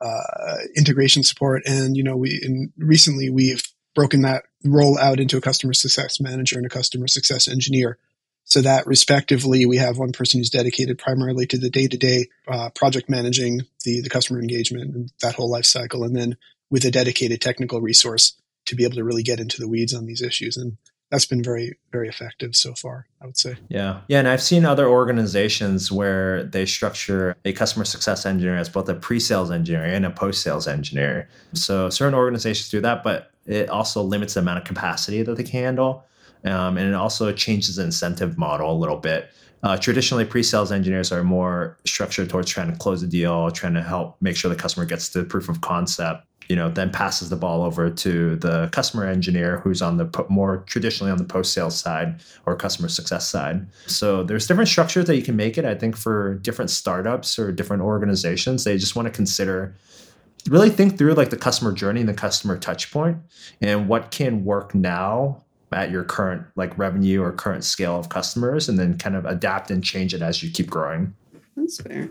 uh, 0.00 0.58
integration 0.76 1.24
support 1.24 1.62
and 1.66 1.96
you 1.96 2.04
know 2.04 2.16
we 2.16 2.40
and 2.44 2.72
recently 2.78 3.28
we've 3.28 3.64
broken 3.92 4.22
that 4.22 4.44
role 4.64 4.96
out 4.98 5.18
into 5.18 5.36
a 5.36 5.40
customer 5.40 5.72
success 5.72 6.20
manager 6.20 6.58
and 6.58 6.66
a 6.66 6.70
customer 6.70 7.08
success 7.08 7.48
engineer 7.48 7.98
so 8.48 8.62
that 8.62 8.86
respectively, 8.86 9.66
we 9.66 9.78
have 9.78 9.98
one 9.98 10.12
person 10.12 10.38
who's 10.38 10.50
dedicated 10.50 10.98
primarily 10.98 11.46
to 11.46 11.58
the 11.58 11.68
day-to-day 11.68 12.28
uh, 12.46 12.70
project 12.70 13.10
managing 13.10 13.62
the, 13.84 14.02
the 14.02 14.08
customer 14.08 14.38
engagement 14.38 14.94
and 14.94 15.12
that 15.20 15.34
whole 15.34 15.50
life 15.50 15.64
cycle. 15.64 16.04
And 16.04 16.14
then 16.14 16.36
with 16.70 16.84
a 16.84 16.92
dedicated 16.92 17.40
technical 17.40 17.80
resource 17.80 18.40
to 18.66 18.76
be 18.76 18.84
able 18.84 18.94
to 18.94 19.04
really 19.04 19.24
get 19.24 19.40
into 19.40 19.58
the 19.58 19.68
weeds 19.68 19.92
on 19.92 20.06
these 20.06 20.22
issues. 20.22 20.56
And 20.56 20.76
that's 21.10 21.26
been 21.26 21.42
very, 21.42 21.78
very 21.92 22.08
effective 22.08 22.56
so 22.56 22.74
far, 22.74 23.06
I 23.20 23.26
would 23.26 23.38
say. 23.38 23.56
Yeah. 23.68 24.00
Yeah. 24.08 24.18
And 24.18 24.28
I've 24.28 24.42
seen 24.42 24.64
other 24.64 24.88
organizations 24.88 25.92
where 25.92 26.44
they 26.44 26.66
structure 26.66 27.36
a 27.44 27.52
customer 27.52 27.84
success 27.84 28.26
engineer 28.26 28.56
as 28.56 28.68
both 28.68 28.88
a 28.88 28.94
pre 28.94 29.20
sales 29.20 29.50
engineer 29.50 29.84
and 29.84 30.04
a 30.04 30.10
post 30.10 30.42
sales 30.42 30.66
engineer. 30.66 31.28
So 31.52 31.90
certain 31.90 32.14
organizations 32.14 32.70
do 32.70 32.80
that, 32.80 33.04
but 33.04 33.30
it 33.46 33.68
also 33.68 34.02
limits 34.02 34.34
the 34.34 34.40
amount 34.40 34.58
of 34.58 34.64
capacity 34.64 35.22
that 35.22 35.36
they 35.36 35.44
can 35.44 35.52
handle. 35.52 36.04
Um, 36.44 36.76
and 36.76 36.88
it 36.88 36.94
also 36.94 37.32
changes 37.32 37.76
the 37.76 37.84
incentive 37.84 38.36
model 38.36 38.70
a 38.70 38.76
little 38.76 38.98
bit. 38.98 39.30
Uh, 39.62 39.76
traditionally, 39.76 40.24
pre-sales 40.24 40.70
engineers 40.70 41.10
are 41.10 41.24
more 41.24 41.76
structured 41.86 42.28
towards 42.28 42.50
trying 42.50 42.70
to 42.70 42.78
close 42.78 43.02
a 43.02 43.06
deal, 43.06 43.50
trying 43.50 43.74
to 43.74 43.82
help 43.82 44.16
make 44.20 44.36
sure 44.36 44.48
the 44.48 44.56
customer 44.56 44.84
gets 44.84 45.08
to 45.08 45.24
proof 45.24 45.48
of 45.48 45.60
concept. 45.60 46.25
You 46.48 46.56
know, 46.56 46.70
then 46.70 46.90
passes 46.90 47.30
the 47.30 47.36
ball 47.36 47.62
over 47.62 47.90
to 47.90 48.36
the 48.36 48.68
customer 48.72 49.04
engineer 49.04 49.58
who's 49.58 49.82
on 49.82 49.96
the 49.96 50.26
more 50.28 50.58
traditionally 50.66 51.10
on 51.10 51.18
the 51.18 51.24
post 51.24 51.52
sales 51.52 51.78
side 51.78 52.20
or 52.46 52.56
customer 52.56 52.88
success 52.88 53.28
side. 53.28 53.66
So 53.86 54.22
there's 54.22 54.46
different 54.46 54.68
structures 54.68 55.06
that 55.06 55.16
you 55.16 55.22
can 55.22 55.36
make 55.36 55.58
it. 55.58 55.64
I 55.64 55.74
think 55.74 55.96
for 55.96 56.34
different 56.36 56.70
startups 56.70 57.38
or 57.38 57.52
different 57.52 57.82
organizations, 57.82 58.64
they 58.64 58.78
just 58.78 58.96
want 58.96 59.06
to 59.06 59.12
consider 59.12 59.74
really 60.48 60.70
think 60.70 60.96
through 60.96 61.14
like 61.14 61.30
the 61.30 61.36
customer 61.36 61.72
journey 61.72 62.00
and 62.00 62.08
the 62.08 62.14
customer 62.14 62.56
touch 62.56 62.92
point 62.92 63.18
and 63.60 63.88
what 63.88 64.12
can 64.12 64.44
work 64.44 64.74
now 64.74 65.42
at 65.72 65.90
your 65.90 66.04
current 66.04 66.46
like 66.54 66.76
revenue 66.78 67.20
or 67.20 67.32
current 67.32 67.64
scale 67.64 67.98
of 67.98 68.08
customers 68.08 68.68
and 68.68 68.78
then 68.78 68.96
kind 68.96 69.16
of 69.16 69.24
adapt 69.24 69.70
and 69.72 69.82
change 69.82 70.14
it 70.14 70.22
as 70.22 70.42
you 70.42 70.50
keep 70.50 70.70
growing. 70.70 71.12
That's 71.56 71.80
fair 71.80 72.08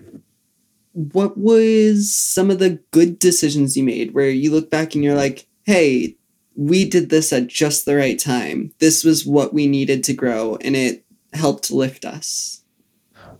what 0.95 1.37
was 1.37 2.13
some 2.13 2.49
of 2.49 2.59
the 2.59 2.81
good 2.91 3.19
decisions 3.19 3.75
you 3.75 3.83
made 3.83 4.13
where 4.13 4.29
you 4.29 4.49
look 4.49 4.69
back 4.69 4.95
and 4.95 5.03
you're 5.03 5.15
like, 5.15 5.45
hey, 5.65 6.15
we 6.55 6.87
did 6.89 7.09
this 7.09 7.33
at 7.33 7.47
just 7.47 7.85
the 7.85 7.97
right 7.97 8.17
time. 8.17 8.71
This 8.79 9.03
was 9.03 9.25
what 9.25 9.53
we 9.53 9.67
needed 9.67 10.05
to 10.05 10.13
grow 10.13 10.57
and 10.61 10.73
it 10.73 11.03
helped 11.33 11.69
lift 11.69 12.05
us. 12.05 12.61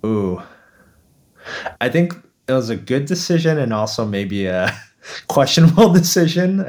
Ooh. 0.05 0.43
I 1.79 1.88
think 1.88 2.13
it 2.50 2.51
was 2.51 2.69
a 2.69 2.75
good 2.75 3.05
decision 3.05 3.57
and 3.57 3.71
also 3.71 4.05
maybe 4.05 4.47
a 4.47 4.77
questionable 5.27 5.93
decision 5.93 6.59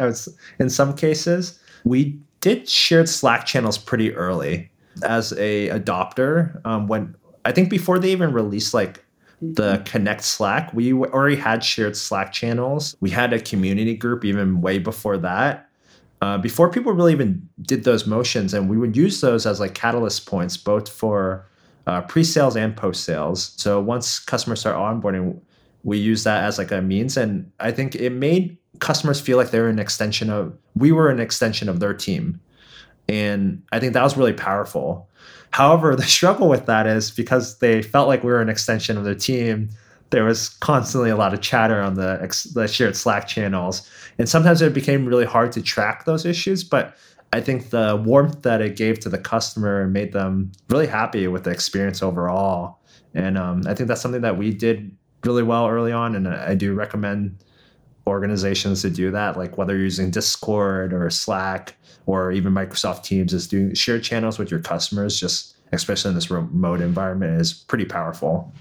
in 0.60 0.70
some 0.70 0.94
cases. 0.94 1.58
We 1.84 2.16
did 2.40 2.68
shared 2.68 3.08
Slack 3.08 3.44
channels 3.44 3.76
pretty 3.76 4.14
early 4.14 4.70
as 5.02 5.32
a 5.32 5.68
adopter. 5.70 6.60
Um, 6.64 6.86
when 6.86 7.16
I 7.44 7.50
think 7.50 7.70
before 7.70 7.98
they 7.98 8.12
even 8.12 8.32
released 8.32 8.72
like 8.72 9.04
the. 9.40 9.82
Connect 9.84 10.22
Slack, 10.22 10.72
we 10.72 10.92
already 10.92 11.36
had 11.36 11.62
shared 11.62 11.96
Slack 11.96 12.32
channels. 12.32 12.96
We 13.00 13.10
had 13.10 13.32
a 13.32 13.40
community 13.40 13.94
group 13.94 14.24
even 14.24 14.60
way 14.60 14.78
before 14.78 15.18
that. 15.18 15.68
Uh, 16.22 16.38
before 16.38 16.70
people 16.70 16.92
really 16.92 17.12
even 17.12 17.46
did 17.62 17.84
those 17.84 18.06
motions, 18.06 18.54
and 18.54 18.70
we 18.70 18.78
would 18.78 18.96
use 18.96 19.20
those 19.20 19.44
as 19.44 19.60
like 19.60 19.74
catalyst 19.74 20.26
points, 20.26 20.56
both 20.56 20.88
for 20.88 21.46
uh, 21.86 22.00
pre-sales 22.02 22.56
and 22.56 22.74
post-sales. 22.74 23.52
So 23.56 23.80
once 23.80 24.18
customers 24.18 24.60
start 24.60 24.76
onboarding, 24.76 25.38
we 25.84 25.98
use 25.98 26.24
that 26.24 26.44
as 26.44 26.56
like 26.58 26.72
a 26.72 26.80
means, 26.80 27.16
and 27.16 27.52
I 27.60 27.70
think 27.70 27.94
it 27.94 28.10
made 28.10 28.56
customers 28.80 29.20
feel 29.20 29.36
like 29.36 29.50
they're 29.50 29.68
an 29.68 29.78
extension 29.78 30.30
of 30.30 30.56
we 30.74 30.90
were 30.90 31.10
an 31.10 31.20
extension 31.20 31.68
of 31.68 31.80
their 31.80 31.94
team, 31.94 32.40
and 33.08 33.62
I 33.70 33.78
think 33.78 33.92
that 33.92 34.02
was 34.02 34.16
really 34.16 34.32
powerful. 34.32 35.08
However, 35.56 35.96
the 36.02 36.02
struggle 36.02 36.50
with 36.50 36.66
that 36.66 36.86
is 36.86 37.10
because 37.10 37.58
they 37.60 37.80
felt 37.80 38.08
like 38.08 38.22
we 38.22 38.30
were 38.30 38.42
an 38.42 38.50
extension 38.50 38.98
of 38.98 39.04
their 39.04 39.14
team, 39.14 39.70
there 40.10 40.24
was 40.24 40.50
constantly 40.50 41.08
a 41.08 41.16
lot 41.16 41.32
of 41.32 41.40
chatter 41.40 41.80
on 41.80 41.94
the, 41.94 42.18
the 42.52 42.68
shared 42.68 42.94
Slack 42.94 43.26
channels. 43.26 43.90
And 44.18 44.28
sometimes 44.28 44.60
it 44.60 44.74
became 44.74 45.06
really 45.06 45.24
hard 45.24 45.52
to 45.52 45.62
track 45.62 46.04
those 46.04 46.26
issues. 46.26 46.62
But 46.62 46.94
I 47.32 47.40
think 47.40 47.70
the 47.70 48.00
warmth 48.04 48.42
that 48.42 48.60
it 48.60 48.76
gave 48.76 49.00
to 49.00 49.08
the 49.08 49.18
customer 49.18 49.86
made 49.88 50.12
them 50.12 50.52
really 50.68 50.86
happy 50.86 51.26
with 51.26 51.44
the 51.44 51.50
experience 51.50 52.02
overall. 52.02 52.78
And 53.14 53.38
um, 53.38 53.62
I 53.66 53.72
think 53.72 53.88
that's 53.88 54.02
something 54.02 54.20
that 54.20 54.36
we 54.36 54.52
did 54.52 54.94
really 55.24 55.42
well 55.42 55.66
early 55.68 55.90
on. 55.90 56.14
And 56.14 56.28
I 56.28 56.54
do 56.54 56.74
recommend 56.74 57.42
organizations 58.06 58.82
to 58.82 58.90
do 58.90 59.10
that, 59.10 59.38
like 59.38 59.56
whether 59.56 59.74
you're 59.74 59.84
using 59.84 60.10
Discord 60.10 60.92
or 60.92 61.08
Slack 61.08 61.74
or 62.06 62.30
even 62.32 62.54
Microsoft 62.54 63.02
Teams 63.02 63.34
is 63.34 63.46
doing 63.48 63.74
shared 63.74 64.02
channels 64.02 64.38
with 64.38 64.50
your 64.50 64.60
customers, 64.60 65.18
just 65.18 65.56
especially 65.72 66.10
in 66.10 66.14
this 66.14 66.30
remote 66.30 66.80
environment, 66.80 67.40
is 67.40 67.52
pretty 67.52 67.84
powerful. 67.84 68.52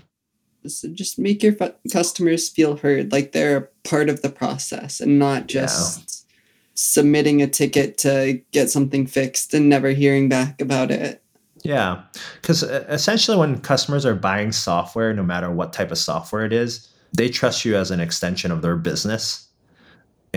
So 0.67 0.89
just 0.89 1.19
make 1.19 1.43
your 1.43 1.55
f- 1.59 1.75
customers 1.93 2.49
feel 2.49 2.77
heard, 2.77 3.11
like 3.11 3.31
they're 3.31 3.57
a 3.57 3.87
part 3.87 4.09
of 4.09 4.23
the 4.23 4.29
process 4.29 4.99
and 4.99 5.19
not 5.19 5.45
just 5.45 5.99
yeah. 5.99 6.35
submitting 6.73 7.43
a 7.43 7.47
ticket 7.47 7.99
to 7.99 8.41
get 8.51 8.71
something 8.71 9.05
fixed 9.05 9.53
and 9.53 9.69
never 9.69 9.89
hearing 9.89 10.27
back 10.27 10.59
about 10.59 10.89
it. 10.89 11.21
Yeah, 11.63 12.03
because 12.41 12.63
uh, 12.63 12.85
essentially, 12.89 13.37
when 13.37 13.59
customers 13.59 14.05
are 14.05 14.15
buying 14.15 14.51
software, 14.51 15.13
no 15.13 15.23
matter 15.23 15.51
what 15.51 15.73
type 15.73 15.91
of 15.91 15.97
software 15.97 16.45
it 16.45 16.53
is, 16.53 16.91
they 17.15 17.29
trust 17.29 17.63
you 17.63 17.75
as 17.75 17.91
an 17.91 17.99
extension 17.99 18.51
of 18.51 18.61
their 18.61 18.75
business 18.75 19.44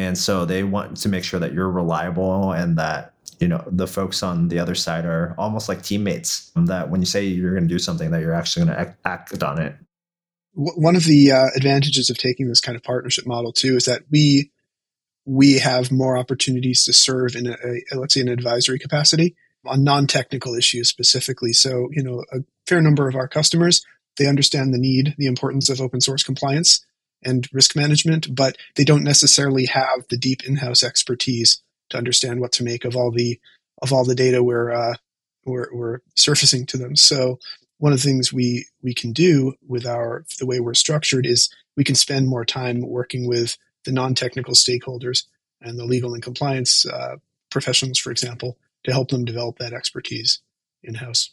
and 0.04 0.16
so 0.16 0.44
they 0.44 0.62
want 0.62 0.96
to 0.98 1.08
make 1.08 1.24
sure 1.24 1.40
that 1.40 1.52
you're 1.52 1.70
reliable 1.70 2.52
and 2.52 2.78
that 2.78 3.14
you 3.40 3.48
know 3.48 3.62
the 3.66 3.86
folks 3.86 4.22
on 4.22 4.48
the 4.48 4.58
other 4.58 4.74
side 4.74 5.04
are 5.04 5.34
almost 5.38 5.68
like 5.68 5.82
teammates. 5.82 6.50
That 6.56 6.90
when 6.90 7.00
you 7.00 7.06
say 7.06 7.24
you're 7.24 7.52
going 7.52 7.68
to 7.68 7.74
do 7.74 7.78
something 7.78 8.10
that 8.10 8.20
you're 8.20 8.34
actually 8.34 8.66
going 8.66 8.78
to 8.78 8.96
act 9.04 9.42
on 9.42 9.60
it. 9.60 9.76
One 10.54 10.96
of 10.96 11.04
the 11.04 11.32
uh, 11.32 11.46
advantages 11.56 12.10
of 12.10 12.18
taking 12.18 12.48
this 12.48 12.60
kind 12.60 12.76
of 12.76 12.82
partnership 12.82 13.26
model 13.26 13.52
too 13.52 13.76
is 13.76 13.84
that 13.84 14.02
we 14.10 14.50
we 15.24 15.58
have 15.58 15.92
more 15.92 16.16
opportunities 16.16 16.84
to 16.84 16.92
serve 16.92 17.36
in 17.36 17.46
a, 17.46 17.56
a 17.92 17.96
let's 17.96 18.14
say 18.14 18.20
an 18.20 18.28
advisory 18.28 18.78
capacity 18.78 19.36
on 19.66 19.84
non-technical 19.84 20.54
issues 20.54 20.88
specifically. 20.88 21.52
So 21.52 21.88
you 21.92 22.02
know 22.02 22.24
a 22.32 22.38
fair 22.66 22.80
number 22.80 23.08
of 23.08 23.14
our 23.14 23.28
customers 23.28 23.84
they 24.18 24.26
understand 24.26 24.74
the 24.74 24.78
need 24.78 25.14
the 25.16 25.26
importance 25.26 25.70
of 25.70 25.80
open 25.80 26.00
source 26.00 26.22
compliance 26.22 26.84
and 27.24 27.48
risk 27.52 27.74
management, 27.74 28.34
but 28.34 28.56
they 28.76 28.84
don't 28.84 29.04
necessarily 29.04 29.66
have 29.66 30.06
the 30.08 30.16
deep 30.16 30.44
in-house 30.44 30.82
expertise 30.82 31.62
to 31.90 31.98
understand 31.98 32.40
what 32.40 32.52
to 32.52 32.64
make 32.64 32.84
of 32.84 32.96
all 32.96 33.10
the 33.10 33.40
of 33.82 33.92
all 33.92 34.04
the 34.04 34.14
data 34.14 34.42
we're 34.42 34.72
uh, 34.72 34.94
we're, 35.44 35.68
we're 35.72 35.98
surfacing 36.14 36.66
to 36.66 36.76
them. 36.76 36.96
So 36.96 37.38
one 37.78 37.92
of 37.92 37.98
the 37.98 38.04
things 38.04 38.32
we 38.32 38.66
we 38.82 38.94
can 38.94 39.12
do 39.12 39.54
with 39.66 39.86
our 39.86 40.24
the 40.38 40.46
way 40.46 40.60
we're 40.60 40.74
structured 40.74 41.26
is 41.26 41.48
we 41.76 41.84
can 41.84 41.94
spend 41.94 42.26
more 42.26 42.44
time 42.44 42.80
working 42.80 43.26
with 43.26 43.56
the 43.84 43.92
non-technical 43.92 44.54
stakeholders 44.54 45.24
and 45.60 45.78
the 45.78 45.84
legal 45.84 46.14
and 46.14 46.22
compliance 46.22 46.86
uh, 46.86 47.16
professionals, 47.50 47.98
for 47.98 48.10
example, 48.10 48.58
to 48.84 48.92
help 48.92 49.08
them 49.08 49.24
develop 49.24 49.58
that 49.58 49.72
expertise 49.72 50.40
in 50.82 50.94
house. 50.94 51.30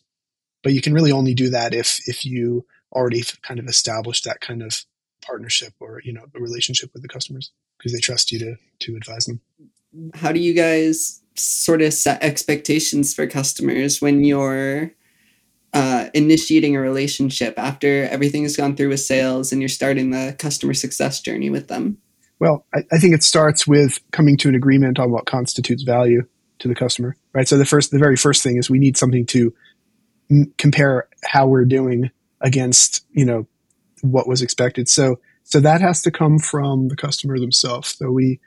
But 0.64 0.74
you 0.74 0.82
can 0.82 0.94
really 0.94 1.12
only 1.12 1.34
do 1.34 1.50
that 1.50 1.74
if 1.74 2.00
if 2.08 2.26
you 2.26 2.66
already 2.92 3.24
kind 3.42 3.60
of 3.60 3.68
established 3.68 4.24
that 4.26 4.40
kind 4.40 4.62
of 4.62 4.86
partnership 5.26 5.74
or 5.80 6.02
you 6.04 6.14
know 6.14 6.26
a 6.36 6.40
relationship 6.40 6.92
with 6.94 7.02
the 7.02 7.08
customers 7.08 7.52
because 7.78 7.94
they 7.94 8.00
trust 8.00 8.32
you 8.32 8.40
to 8.40 8.56
to 8.80 8.96
advise 8.96 9.26
them. 9.26 9.42
How 10.14 10.32
do 10.32 10.40
you 10.40 10.54
guys 10.54 11.22
sort 11.36 11.82
of 11.82 11.94
set 11.94 12.24
expectations 12.24 13.14
for 13.14 13.28
customers 13.28 14.02
when 14.02 14.24
you're 14.24 14.92
uh, 15.74 16.10
initiating 16.14 16.76
a 16.76 16.80
relationship 16.80 17.54
after 17.58 18.04
everything 18.06 18.44
has 18.44 18.56
gone 18.56 18.76
through 18.76 18.90
with 18.90 19.02
sales 19.02 19.52
and 19.52 19.62
you're 19.62 19.70
starting 19.70 20.12
the 20.12 20.36
customer 20.40 20.74
success 20.74 21.20
journey 21.22 21.50
with 21.50 21.68
them? 21.68 21.98
Well 22.40 22.66
I, 22.74 22.80
I 22.92 22.98
think 22.98 23.14
it 23.14 23.24
starts 23.24 23.68
with 23.68 24.00
coming 24.12 24.38
to 24.38 24.50
an 24.50 24.56
agreement 24.56 25.00
on 25.00 25.12
what 25.12 25.26
constitutes 25.26 25.84
value 25.84 26.24
to 26.60 26.68
the 26.68 26.76
customer 26.76 27.18
right? 27.36 27.48
So 27.48 27.58
the 27.58 27.66
first 27.66 27.92
the 27.92 28.00
very 28.00 28.16
first 28.16 28.42
thing 28.42 28.58
is 28.58 28.70
we 28.70 28.80
need 28.80 28.98
something 28.98 29.26
to 29.28 29.54
m- 30.32 30.54
compare 30.58 31.08
how 31.24 31.46
we're 31.46 31.66
doing 31.66 32.10
against 32.42 33.06
you 33.12 33.26
know 33.26 33.46
what 34.12 34.28
was 34.28 34.42
expected. 34.42 34.88
So 34.90 35.20
so 35.44 35.60
that 35.60 35.80
has 35.82 36.02
to 36.02 36.12
come 36.12 36.40
from 36.40 36.88
the 36.88 36.96
customer 36.96 37.40
themselves. 37.40 37.96
So 37.98 38.10
we, 38.10 38.40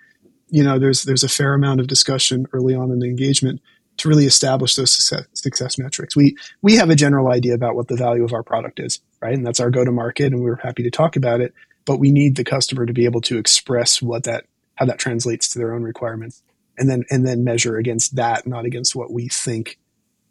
you 0.49 0.65
know, 0.65 0.79
there's 0.79 1.05
there's 1.05 1.25
a 1.25 1.29
fair 1.29 1.55
amount 1.55 1.81
of 1.81 1.87
discussion 1.87 2.47
early 2.53 2.75
on 2.75 2.91
in 2.91 2.99
the 2.99 3.09
engagement 3.09 3.61
to 3.99 4.09
really 4.09 4.27
establish 4.27 4.75
those 4.75 4.93
success, 4.93 5.27
success 5.33 5.79
metrics. 5.79 6.17
We 6.17 6.37
we 6.61 6.75
have 6.77 6.91
a 6.91 6.97
general 6.97 7.31
idea 7.31 7.55
about 7.55 7.77
what 7.77 7.89
the 7.89 7.97
value 7.97 8.25
of 8.25 8.33
our 8.33 8.43
product 8.43 8.81
is, 8.81 9.01
right? 9.23 9.35
And 9.35 9.47
that's 9.47 9.61
our 9.61 9.71
go 9.71 9.85
to 9.85 9.93
market, 9.93 10.33
and 10.33 10.43
we're 10.43 10.57
happy 10.57 10.83
to 10.83 10.91
talk 10.91 11.17
about 11.17 11.41
it. 11.41 11.55
But 11.85 11.99
we 11.99 12.11
need 12.11 12.37
the 12.37 12.45
customer 12.45 12.85
to 12.85 12.93
be 12.93 13.05
able 13.05 13.21
to 13.23 13.39
express 13.39 14.03
what 14.03 14.25
that 14.25 14.47
how 14.75 14.87
that 14.87 14.99
translates 14.99 15.49
to 15.51 15.59
their 15.59 15.75
own 15.75 15.83
requirements, 15.85 16.43
and 16.77 16.91
then 16.91 17.05
and 17.11 17.27
then 17.27 17.45
measure 17.45 17.77
against 17.77 18.17
that, 18.17 18.45
not 18.45 18.65
against 18.65 18.97
what 18.97 19.13
we 19.13 19.29
think 19.29 19.79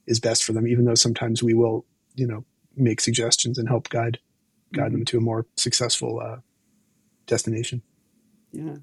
is 0.05 0.19
best 0.19 0.43
for 0.43 0.51
them. 0.51 0.67
Even 0.67 0.84
though 0.84 0.96
sometimes 0.96 1.41
we 1.41 1.53
will, 1.53 1.86
you 2.15 2.27
know, 2.27 2.43
make 2.75 3.00
suggestions 3.00 3.57
and 3.57 3.69
help 3.69 3.88
guide 3.88 4.19
guide 4.74 4.92
them 4.94 5.06
to 5.06 5.18
a 5.18 5.22
more 5.22 5.46
successful 5.56 6.20
uh, 6.20 6.38
destination. 7.26 7.82
Yeah. 8.52 8.78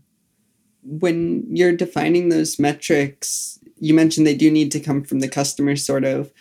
When 0.82 1.46
you're 1.54 1.76
defining 1.76 2.28
those 2.28 2.58
metrics, 2.58 3.58
you 3.78 3.94
mentioned 3.94 4.26
they 4.26 4.36
do 4.36 4.50
need 4.50 4.70
to 4.72 4.80
come 4.80 5.02
from 5.02 5.20
the 5.20 5.28
customer, 5.28 5.76
sort 5.76 6.04
of, 6.04 6.32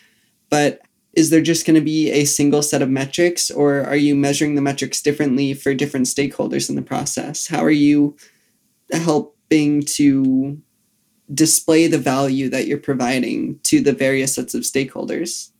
but 0.49 0.81
is 1.13 1.29
there 1.29 1.41
just 1.41 1.65
going 1.65 1.75
to 1.75 1.81
be 1.81 2.11
a 2.11 2.25
single 2.25 2.61
set 2.61 2.81
of 2.81 2.89
metrics, 2.89 3.51
or 3.51 3.83
are 3.83 3.95
you 3.95 4.15
measuring 4.15 4.55
the 4.55 4.61
metrics 4.61 5.01
differently 5.01 5.53
for 5.53 5.73
different 5.73 6.07
stakeholders 6.07 6.69
in 6.69 6.75
the 6.75 6.81
process? 6.81 7.47
How 7.47 7.63
are 7.63 7.69
you 7.69 8.17
helping 8.91 9.83
to 9.83 10.61
display 11.31 11.87
the 11.87 11.99
value 11.99 12.49
that 12.49 12.65
you're 12.67 12.79
providing 12.79 13.59
to 13.63 13.79
the 13.79 13.93
various 13.93 14.35
sets 14.35 14.55
of 14.55 14.63
stakeholders? 14.63 15.51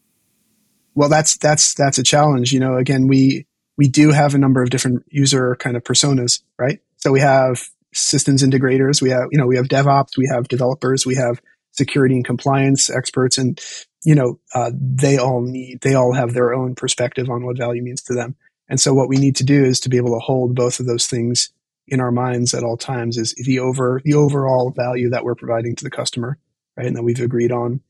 Well, 0.95 1.09
that's 1.09 1.37
that's 1.37 1.73
that's 1.73 1.97
a 1.97 2.03
challenge. 2.03 2.51
You 2.51 2.59
know, 2.59 2.77
again, 2.77 3.07
we 3.07 3.45
we 3.77 3.87
do 3.87 4.11
have 4.11 4.35
a 4.35 4.37
number 4.39 4.61
of 4.61 4.69
different 4.69 5.03
user 5.09 5.55
kind 5.55 5.75
of 5.75 5.83
personas, 5.83 6.41
right? 6.57 6.79
So 6.97 7.11
we 7.11 7.19
have 7.19 7.67
systems 7.93 8.43
integrators, 8.43 9.01
we 9.01 9.09
have, 9.09 9.27
you 9.31 9.37
know, 9.37 9.47
we 9.47 9.57
have 9.57 9.67
DevOps, 9.67 10.17
we 10.17 10.29
have 10.31 10.47
developers, 10.47 11.05
we 11.05 11.15
have 11.15 11.41
security 11.71 12.15
and 12.15 12.25
compliance 12.25 12.89
experts, 12.89 13.37
and, 13.37 13.59
you 14.03 14.15
know, 14.15 14.39
uh, 14.53 14.71
they 14.73 15.17
all 15.17 15.41
need, 15.41 15.79
they 15.81 15.95
all 15.95 16.13
have 16.13 16.33
their 16.33 16.53
own 16.53 16.75
perspective 16.75 17.29
on 17.29 17.45
what 17.45 17.57
value 17.57 17.81
means 17.81 18.01
to 18.03 18.13
them. 18.13 18.35
And 18.69 18.79
so 18.79 18.93
what 18.93 19.09
we 19.09 19.17
need 19.17 19.35
to 19.37 19.43
do 19.43 19.63
is 19.63 19.79
to 19.81 19.89
be 19.89 19.97
able 19.97 20.13
to 20.13 20.23
hold 20.23 20.55
both 20.55 20.79
of 20.79 20.85
those 20.85 21.07
things 21.07 21.49
in 21.87 21.99
our 21.99 22.11
minds 22.11 22.53
at 22.53 22.63
all 22.63 22.77
times 22.77 23.17
is 23.17 23.33
the 23.33 23.59
over 23.59 24.01
the 24.05 24.13
overall 24.13 24.71
value 24.71 25.09
that 25.09 25.23
we're 25.23 25.35
providing 25.35 25.75
to 25.75 25.83
the 25.83 25.89
customer, 25.89 26.37
right? 26.77 26.87
And 26.87 26.95
that 26.95 27.03
we've 27.03 27.19
agreed 27.19 27.51
on. 27.51 27.81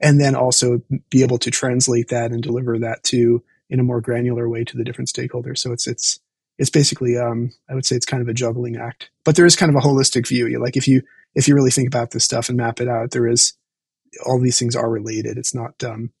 And 0.00 0.20
then 0.20 0.36
also 0.36 0.82
be 1.10 1.22
able 1.22 1.38
to 1.38 1.50
translate 1.50 2.08
that 2.08 2.30
and 2.30 2.42
deliver 2.42 2.78
that 2.80 3.02
to 3.04 3.42
in 3.70 3.80
a 3.80 3.84
more 3.84 4.00
granular 4.00 4.48
way 4.48 4.64
to 4.64 4.76
the 4.76 4.84
different 4.84 5.08
stakeholders. 5.08 5.58
So 5.58 5.72
it's 5.72 5.86
it's 5.86 6.20
it's 6.58 6.70
basically 6.70 7.16
um, 7.16 7.52
I 7.70 7.74
would 7.74 7.86
say 7.86 7.96
it's 7.96 8.06
kind 8.06 8.22
of 8.22 8.28
a 8.28 8.34
juggling 8.34 8.76
act. 8.76 9.10
But 9.24 9.36
there 9.36 9.46
is 9.46 9.56
kind 9.56 9.70
of 9.70 9.76
a 9.76 9.86
holistic 9.86 10.26
view. 10.26 10.60
Like 10.60 10.76
if 10.76 10.88
you 10.88 11.02
if 11.34 11.48
you 11.48 11.54
really 11.54 11.70
think 11.70 11.88
about 11.88 12.10
this 12.10 12.24
stuff 12.24 12.48
and 12.48 12.56
map 12.56 12.80
it 12.80 12.88
out, 12.88 13.12
there 13.12 13.28
is 13.28 13.54
all 14.26 14.40
these 14.40 14.58
things 14.58 14.74
are 14.74 14.90
related. 14.90 15.38
It's 15.38 15.54
not 15.54 15.82
um, 15.84 16.12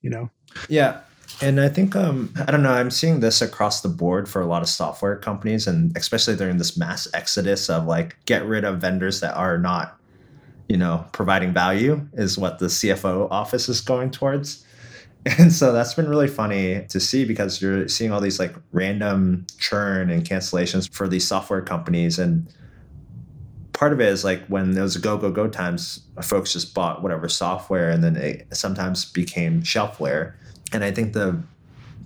you 0.00 0.10
know. 0.10 0.30
Yeah. 0.68 1.00
And 1.40 1.60
I 1.60 1.68
think 1.68 1.96
um, 1.96 2.32
I 2.46 2.50
don't 2.50 2.62
know. 2.62 2.72
I'm 2.72 2.90
seeing 2.90 3.20
this 3.20 3.42
across 3.42 3.80
the 3.80 3.88
board 3.88 4.28
for 4.28 4.40
a 4.40 4.46
lot 4.46 4.62
of 4.62 4.68
software 4.68 5.16
companies, 5.16 5.66
and 5.66 5.96
especially 5.96 6.36
during 6.36 6.58
this 6.58 6.76
mass 6.76 7.08
exodus 7.12 7.68
of 7.68 7.86
like 7.86 8.16
get 8.24 8.46
rid 8.46 8.64
of 8.64 8.80
vendors 8.80 9.20
that 9.20 9.34
are 9.34 9.58
not, 9.58 9.98
you 10.68 10.76
know, 10.76 11.04
providing 11.12 11.52
value 11.52 12.06
is 12.12 12.38
what 12.38 12.60
the 12.60 12.66
CFO 12.66 13.28
office 13.30 13.68
is 13.68 13.80
going 13.80 14.12
towards. 14.12 14.64
And 15.26 15.52
so 15.52 15.72
that's 15.72 15.94
been 15.94 16.08
really 16.08 16.28
funny 16.28 16.84
to 16.88 17.00
see 17.00 17.24
because 17.24 17.62
you're 17.62 17.88
seeing 17.88 18.12
all 18.12 18.20
these 18.20 18.38
like 18.38 18.54
random 18.72 19.46
churn 19.58 20.10
and 20.10 20.22
cancellations 20.22 20.92
for 20.92 21.08
these 21.08 21.26
software 21.26 21.62
companies. 21.62 22.18
And 22.18 22.46
part 23.72 23.94
of 23.94 24.00
it 24.00 24.08
is 24.08 24.22
like 24.22 24.44
when 24.48 24.72
there 24.72 24.82
was 24.82 24.98
go, 24.98 25.16
go, 25.16 25.30
go 25.30 25.48
times, 25.48 26.00
folks 26.20 26.52
just 26.52 26.74
bought 26.74 27.02
whatever 27.02 27.28
software 27.28 27.90
and 27.90 28.04
then 28.04 28.16
it 28.16 28.46
sometimes 28.54 29.06
became 29.06 29.62
shelfware. 29.62 30.34
And 30.72 30.84
I 30.84 30.90
think 30.90 31.14
the 31.14 31.42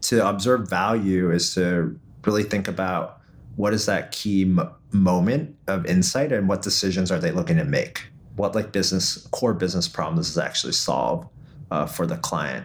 to 0.03 0.29
observe 0.29 0.71
value 0.71 1.33
is 1.33 1.53
to 1.55 1.99
really 2.25 2.45
think 2.45 2.69
about 2.69 3.21
what 3.57 3.75
is 3.75 3.87
that 3.87 4.13
key 4.13 4.45
mo- 4.45 4.73
moment 4.93 5.57
of 5.67 5.85
insight 5.87 6.31
and 6.31 6.49
what 6.49 6.63
decisions 6.63 7.11
are 7.11 7.19
they 7.19 7.33
looking 7.33 7.57
to 7.57 7.65
make? 7.65 8.07
What 8.37 8.55
like 8.55 8.71
business 8.71 9.27
core 9.33 9.55
business 9.55 9.89
problems 9.89 10.29
does 10.29 10.39
actually 10.39 10.75
solve 10.75 11.29
uh, 11.73 11.87
for 11.87 12.07
the 12.07 12.17
client 12.17 12.65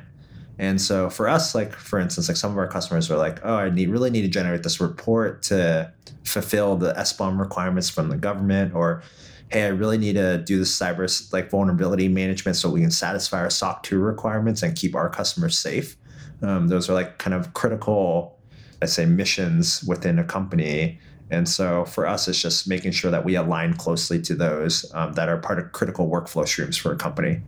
and 0.60 0.80
so 0.80 1.10
for 1.10 1.28
us 1.28 1.56
like 1.56 1.74
for 1.74 2.00
instance 2.00 2.28
like 2.28 2.38
some 2.38 2.52
of 2.52 2.58
our 2.58 2.68
customers 2.68 3.10
are 3.10 3.18
like 3.18 3.40
oh 3.44 3.56
i 3.56 3.70
need 3.70 3.90
really 3.90 4.10
need 4.10 4.22
to 4.22 4.28
generate 4.28 4.64
this 4.64 4.80
report 4.80 5.42
to 5.42 5.92
fulfill 6.24 6.76
the 6.76 6.94
SBOM 6.94 7.40
requirements 7.40 7.90
from 7.90 8.10
the 8.10 8.18
government 8.18 8.74
or 8.74 9.02
hey 9.50 9.66
i 9.66 9.68
really 9.68 9.98
need 9.98 10.14
to 10.14 10.38
do 10.40 10.58
the 10.58 10.64
cyber 10.64 11.34
like 11.34 11.50
vulnerability 11.50 12.08
management 12.08 12.56
so 12.56 12.70
we 12.70 12.82
can 12.82 12.92
satisfy 12.92 13.40
our 13.40 13.50
soc 13.50 13.84
2 13.84 14.00
requirements 14.00 14.62
and 14.64 14.76
keep 14.76 14.96
our 14.96 15.10
customers 15.10 15.58
safe 15.58 15.98
um, 16.44 16.68
those 16.68 16.90
are 16.90 16.94
like 16.94 17.18
kind 17.18 17.34
of 17.34 17.54
critical, 17.54 18.38
I 18.82 18.86
say, 18.86 19.06
missions 19.06 19.84
within 19.86 20.20
a 20.20 20.24
company. 20.24 21.00
And 21.32 21.48
so 21.48 21.86
for 21.86 22.06
us, 22.06 22.28
it's 22.28 22.42
just 22.42 22.68
making 22.68 22.92
sure 22.92 23.10
that 23.10 23.24
we 23.24 23.36
align 23.36 23.74
closely 23.74 24.22
to 24.24 24.36
those 24.36 24.86
um, 24.94 25.14
that 25.14 25.30
are 25.30 25.38
part 25.38 25.58
of 25.58 25.72
critical 25.72 26.10
workflow 26.10 26.48
streams 26.48 26.78
for 26.78 26.92
a 26.92 26.98
company. 26.98 27.42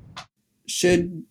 Should 0.68 1.24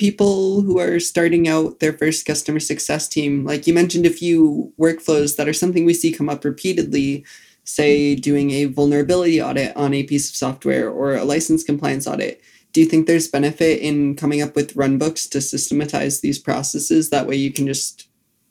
people 0.00 0.62
who 0.62 0.78
are 0.78 0.98
starting 0.98 1.46
out 1.46 1.78
their 1.78 1.92
first 1.92 2.24
customer 2.24 2.58
success 2.58 3.06
team, 3.06 3.44
like 3.44 3.66
you 3.66 3.74
mentioned 3.74 4.06
a 4.06 4.10
few 4.10 4.72
workflows 4.80 5.36
that 5.36 5.46
are 5.46 5.52
something 5.52 5.84
we 5.84 5.92
see 5.92 6.10
come 6.10 6.30
up 6.30 6.42
repeatedly, 6.42 7.22
say 7.64 8.14
doing 8.14 8.50
a 8.50 8.64
vulnerability 8.64 9.42
audit 9.42 9.76
on 9.76 9.92
a 9.92 10.02
piece 10.04 10.30
of 10.30 10.34
software 10.34 10.88
or 10.88 11.14
a 11.14 11.24
license 11.24 11.62
compliance 11.62 12.06
audit, 12.06 12.40
do 12.72 12.80
you 12.80 12.86
think 12.86 13.06
there's 13.06 13.28
benefit 13.28 13.80
in 13.80 14.16
coming 14.16 14.40
up 14.40 14.56
with 14.56 14.74
run 14.74 14.96
books 14.96 15.26
to 15.26 15.38
systematize 15.42 16.22
these 16.22 16.38
processes? 16.38 17.10
That 17.10 17.26
way 17.26 17.36
you 17.36 17.52
can 17.52 17.66
just 17.66 18.08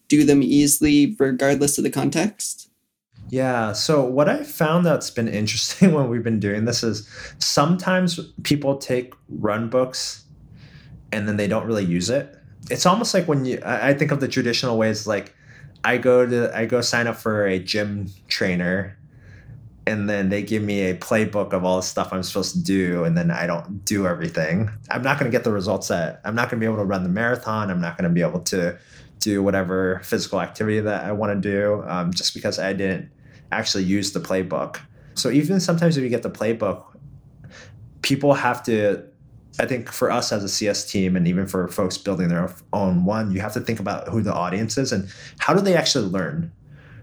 do 0.07 0.23
them 0.23 0.43
easily 0.43 1.15
regardless 1.17 1.79
of 1.79 1.83
the 1.83 1.89
context? 1.89 2.69
Yeah 3.31 3.73
so 3.73 4.03
what 4.03 4.27
i 4.27 4.43
found 4.43 4.85
that's 4.85 5.11
been 5.11 5.27
interesting 5.27 5.93
when 5.95 6.09
we've 6.09 6.23
been 6.23 6.39
doing 6.39 6.65
this 6.65 6.83
is 6.83 7.07
sometimes 7.37 8.19
people 8.43 8.77
take 8.77 9.13
run 9.29 9.69
books 9.69 10.25
and 11.11 11.27
then 11.27 11.37
they 11.37 11.47
don't 11.47 11.65
really 11.65 11.85
use 11.85 12.09
it 12.09 12.37
it's 12.69 12.85
almost 12.85 13.13
like 13.13 13.27
when 13.27 13.45
you 13.45 13.59
i 13.65 13.93
think 13.93 14.11
of 14.11 14.19
the 14.19 14.27
traditional 14.27 14.77
ways 14.77 15.07
like 15.07 15.35
i 15.83 15.97
go 15.97 16.25
to 16.25 16.55
i 16.57 16.65
go 16.65 16.81
sign 16.81 17.07
up 17.07 17.15
for 17.15 17.45
a 17.45 17.59
gym 17.59 18.07
trainer 18.27 18.99
and 19.89 20.07
then 20.07 20.29
they 20.29 20.43
give 20.43 20.61
me 20.61 20.81
a 20.81 20.93
playbook 20.93 21.51
of 21.51 21.65
all 21.65 21.77
the 21.77 21.83
stuff 21.83 22.13
I'm 22.13 22.21
supposed 22.21 22.53
to 22.53 22.61
do, 22.61 23.05
and 23.05 23.17
then 23.17 23.31
I 23.31 23.47
don't 23.47 23.83
do 23.85 24.05
everything. 24.05 24.69
I'm 24.91 25.01
not 25.01 25.17
going 25.17 25.31
to 25.31 25.35
get 25.35 25.43
the 25.43 25.51
results 25.51 25.87
that 25.87 26.21
I'm 26.23 26.35
not 26.35 26.49
going 26.49 26.59
to 26.59 26.63
be 26.63 26.71
able 26.71 26.77
to 26.77 26.85
run 26.85 27.01
the 27.01 27.09
marathon. 27.09 27.71
I'm 27.71 27.81
not 27.81 27.97
going 27.97 28.07
to 28.07 28.13
be 28.13 28.21
able 28.21 28.41
to 28.41 28.77
do 29.19 29.41
whatever 29.41 29.99
physical 30.03 30.41
activity 30.41 30.79
that 30.79 31.05
I 31.05 31.11
want 31.11 31.41
to 31.41 31.49
do 31.49 31.83
um, 31.87 32.13
just 32.13 32.35
because 32.35 32.59
I 32.59 32.73
didn't 32.73 33.09
actually 33.51 33.83
use 33.83 34.11
the 34.11 34.19
playbook. 34.19 34.79
So 35.15 35.31
even 35.31 35.59
sometimes 35.59 35.97
if 35.97 36.03
you 36.03 36.09
get 36.09 36.21
the 36.21 36.29
playbook, 36.29 36.85
people 38.03 38.35
have 38.35 38.61
to. 38.63 39.08
I 39.59 39.65
think 39.65 39.91
for 39.91 40.09
us 40.09 40.31
as 40.31 40.43
a 40.43 40.49
CS 40.49 40.89
team, 40.89 41.15
and 41.15 41.27
even 41.27 41.45
for 41.45 41.67
folks 41.67 41.97
building 41.97 42.29
their 42.29 42.49
own 42.73 43.05
one, 43.05 43.31
you 43.31 43.41
have 43.41 43.53
to 43.53 43.59
think 43.59 43.79
about 43.79 44.07
who 44.07 44.21
the 44.21 44.33
audience 44.33 44.77
is 44.77 44.91
and 44.91 45.09
how 45.39 45.53
do 45.53 45.61
they 45.61 45.75
actually 45.75 46.07
learn 46.07 46.51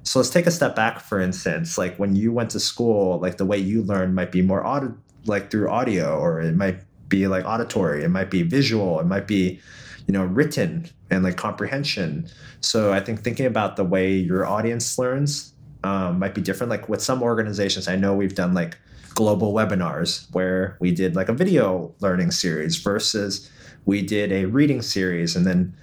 so 0.07 0.21
let's 0.21 0.31
take 0.31 0.47
a 0.47 0.53
step 0.53 0.77
back, 0.77 1.01
for 1.01 1.19
instance, 1.19 1.77
like 1.77 1.97
when 1.97 2.14
you 2.14 2.33
went 2.33 2.51
to 2.51 2.61
school, 2.61 3.19
like 3.19 3.38
the 3.38 3.45
way 3.45 3.59
you 3.59 3.83
learn 3.83 4.14
might 4.14 4.31
be 4.31 4.40
more 4.40 4.64
audit, 4.64 4.92
like 5.25 5.51
through 5.51 5.69
audio, 5.69 6.16
or 6.16 6.40
it 6.40 6.55
might 6.55 6.79
be 7.09 7.27
like 7.27 7.45
auditory, 7.45 8.05
it 8.05 8.09
might 8.09 8.31
be 8.31 8.45
visual, 8.45 9.01
it 9.01 9.07
might 9.07 9.27
be, 9.27 9.61
you 10.07 10.12
know, 10.12 10.25
written 10.25 10.88
and 11.11 11.25
like 11.25 11.37
comprehension. 11.37 12.29
So 12.61 12.92
I 12.92 13.01
think 13.01 13.25
thinking 13.25 13.47
about 13.47 13.75
the 13.75 13.83
way 13.83 14.14
your 14.14 14.47
audience 14.47 14.97
learns 14.97 15.53
um, 15.83 16.21
might 16.21 16.37
be 16.37 16.40
different. 16.40 16.71
Like 16.71 16.88
with 16.88 17.03
some 17.03 17.21
organizations, 17.21 17.88
I 17.88 17.97
know 17.97 18.14
we've 18.14 18.37
done 18.37 18.55
like 18.55 18.79
global 19.16 19.52
webinars 19.52 20.33
where 20.33 20.76
we 20.79 20.92
did 20.92 21.16
like 21.16 21.29
a 21.29 21.33
video 21.33 21.92
learning 22.00 22.31
series 22.31 22.76
versus 22.76 23.50
we 23.87 24.02
did 24.02 24.31
a 24.31 24.44
reading 24.44 24.83
series 24.83 25.35
and 25.35 25.46
then 25.46 25.74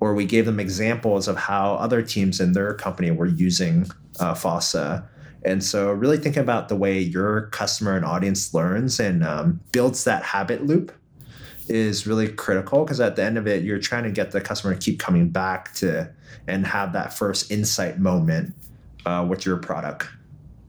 or 0.00 0.14
we 0.14 0.24
gave 0.24 0.46
them 0.46 0.60
examples 0.60 1.26
of 1.26 1.36
how 1.36 1.74
other 1.74 2.00
teams 2.00 2.40
in 2.40 2.52
their 2.52 2.74
company 2.74 3.10
were 3.10 3.26
using 3.26 3.86
uh, 4.20 4.34
FOSSA. 4.34 5.04
And 5.44 5.64
so, 5.64 5.90
really 5.90 6.18
thinking 6.18 6.42
about 6.42 6.68
the 6.68 6.76
way 6.76 6.98
your 7.00 7.46
customer 7.46 7.96
and 7.96 8.04
audience 8.04 8.52
learns 8.52 9.00
and 9.00 9.24
um, 9.24 9.60
builds 9.72 10.04
that 10.04 10.22
habit 10.22 10.66
loop 10.66 10.92
is 11.68 12.06
really 12.06 12.28
critical 12.28 12.84
because 12.84 13.00
at 13.00 13.16
the 13.16 13.24
end 13.24 13.38
of 13.38 13.46
it, 13.46 13.64
you're 13.64 13.78
trying 13.78 14.04
to 14.04 14.10
get 14.10 14.32
the 14.32 14.40
customer 14.40 14.74
to 14.74 14.80
keep 14.80 14.98
coming 14.98 15.28
back 15.28 15.72
to 15.74 16.12
and 16.46 16.66
have 16.66 16.92
that 16.92 17.12
first 17.12 17.50
insight 17.50 17.98
moment 17.98 18.54
uh, 19.06 19.24
with 19.28 19.46
your 19.46 19.56
product. 19.56 20.08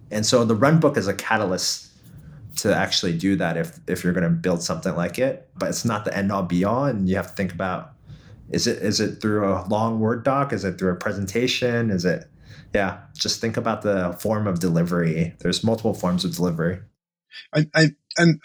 And 0.09 0.25
so, 0.25 0.45
the 0.45 0.55
run 0.55 0.79
book 0.79 0.95
is 0.95 1.07
a 1.07 1.13
catalyst 1.13 1.86
to 2.57 2.75
actually 2.75 3.17
do 3.17 3.35
that 3.35 3.57
if 3.57 3.79
if 3.87 4.03
you're 4.03 4.13
going 4.13 4.23
to 4.23 4.29
build 4.29 4.61
something 4.61 4.95
like 4.95 5.19
it, 5.19 5.49
but 5.55 5.69
it's 5.69 5.85
not 5.85 6.05
the 6.05 6.15
end 6.15 6.31
all 6.31 6.43
be 6.43 6.63
all, 6.63 6.85
and 6.85 7.07
you 7.07 7.15
have 7.15 7.27
to 7.27 7.33
think 7.33 7.53
about 7.53 7.93
is 8.49 8.67
it 8.67 8.81
is 8.81 8.99
it 8.99 9.21
through 9.21 9.45
a 9.45 9.65
long 9.67 9.99
word 9.99 10.23
doc? 10.23 10.53
Is 10.53 10.63
it 10.63 10.77
through 10.77 10.91
a 10.91 10.95
presentation? 10.95 11.89
Is 11.89 12.05
it 12.05 12.29
yeah 12.73 12.99
just 13.17 13.41
think 13.41 13.57
about 13.57 13.81
the 13.81 14.15
form 14.19 14.47
of 14.47 14.59
delivery. 14.59 15.35
There's 15.39 15.63
multiple 15.63 15.93
forms 15.93 16.25
of 16.25 16.35
delivery. 16.35 16.79
I, 17.53 17.67
I 17.73 17.89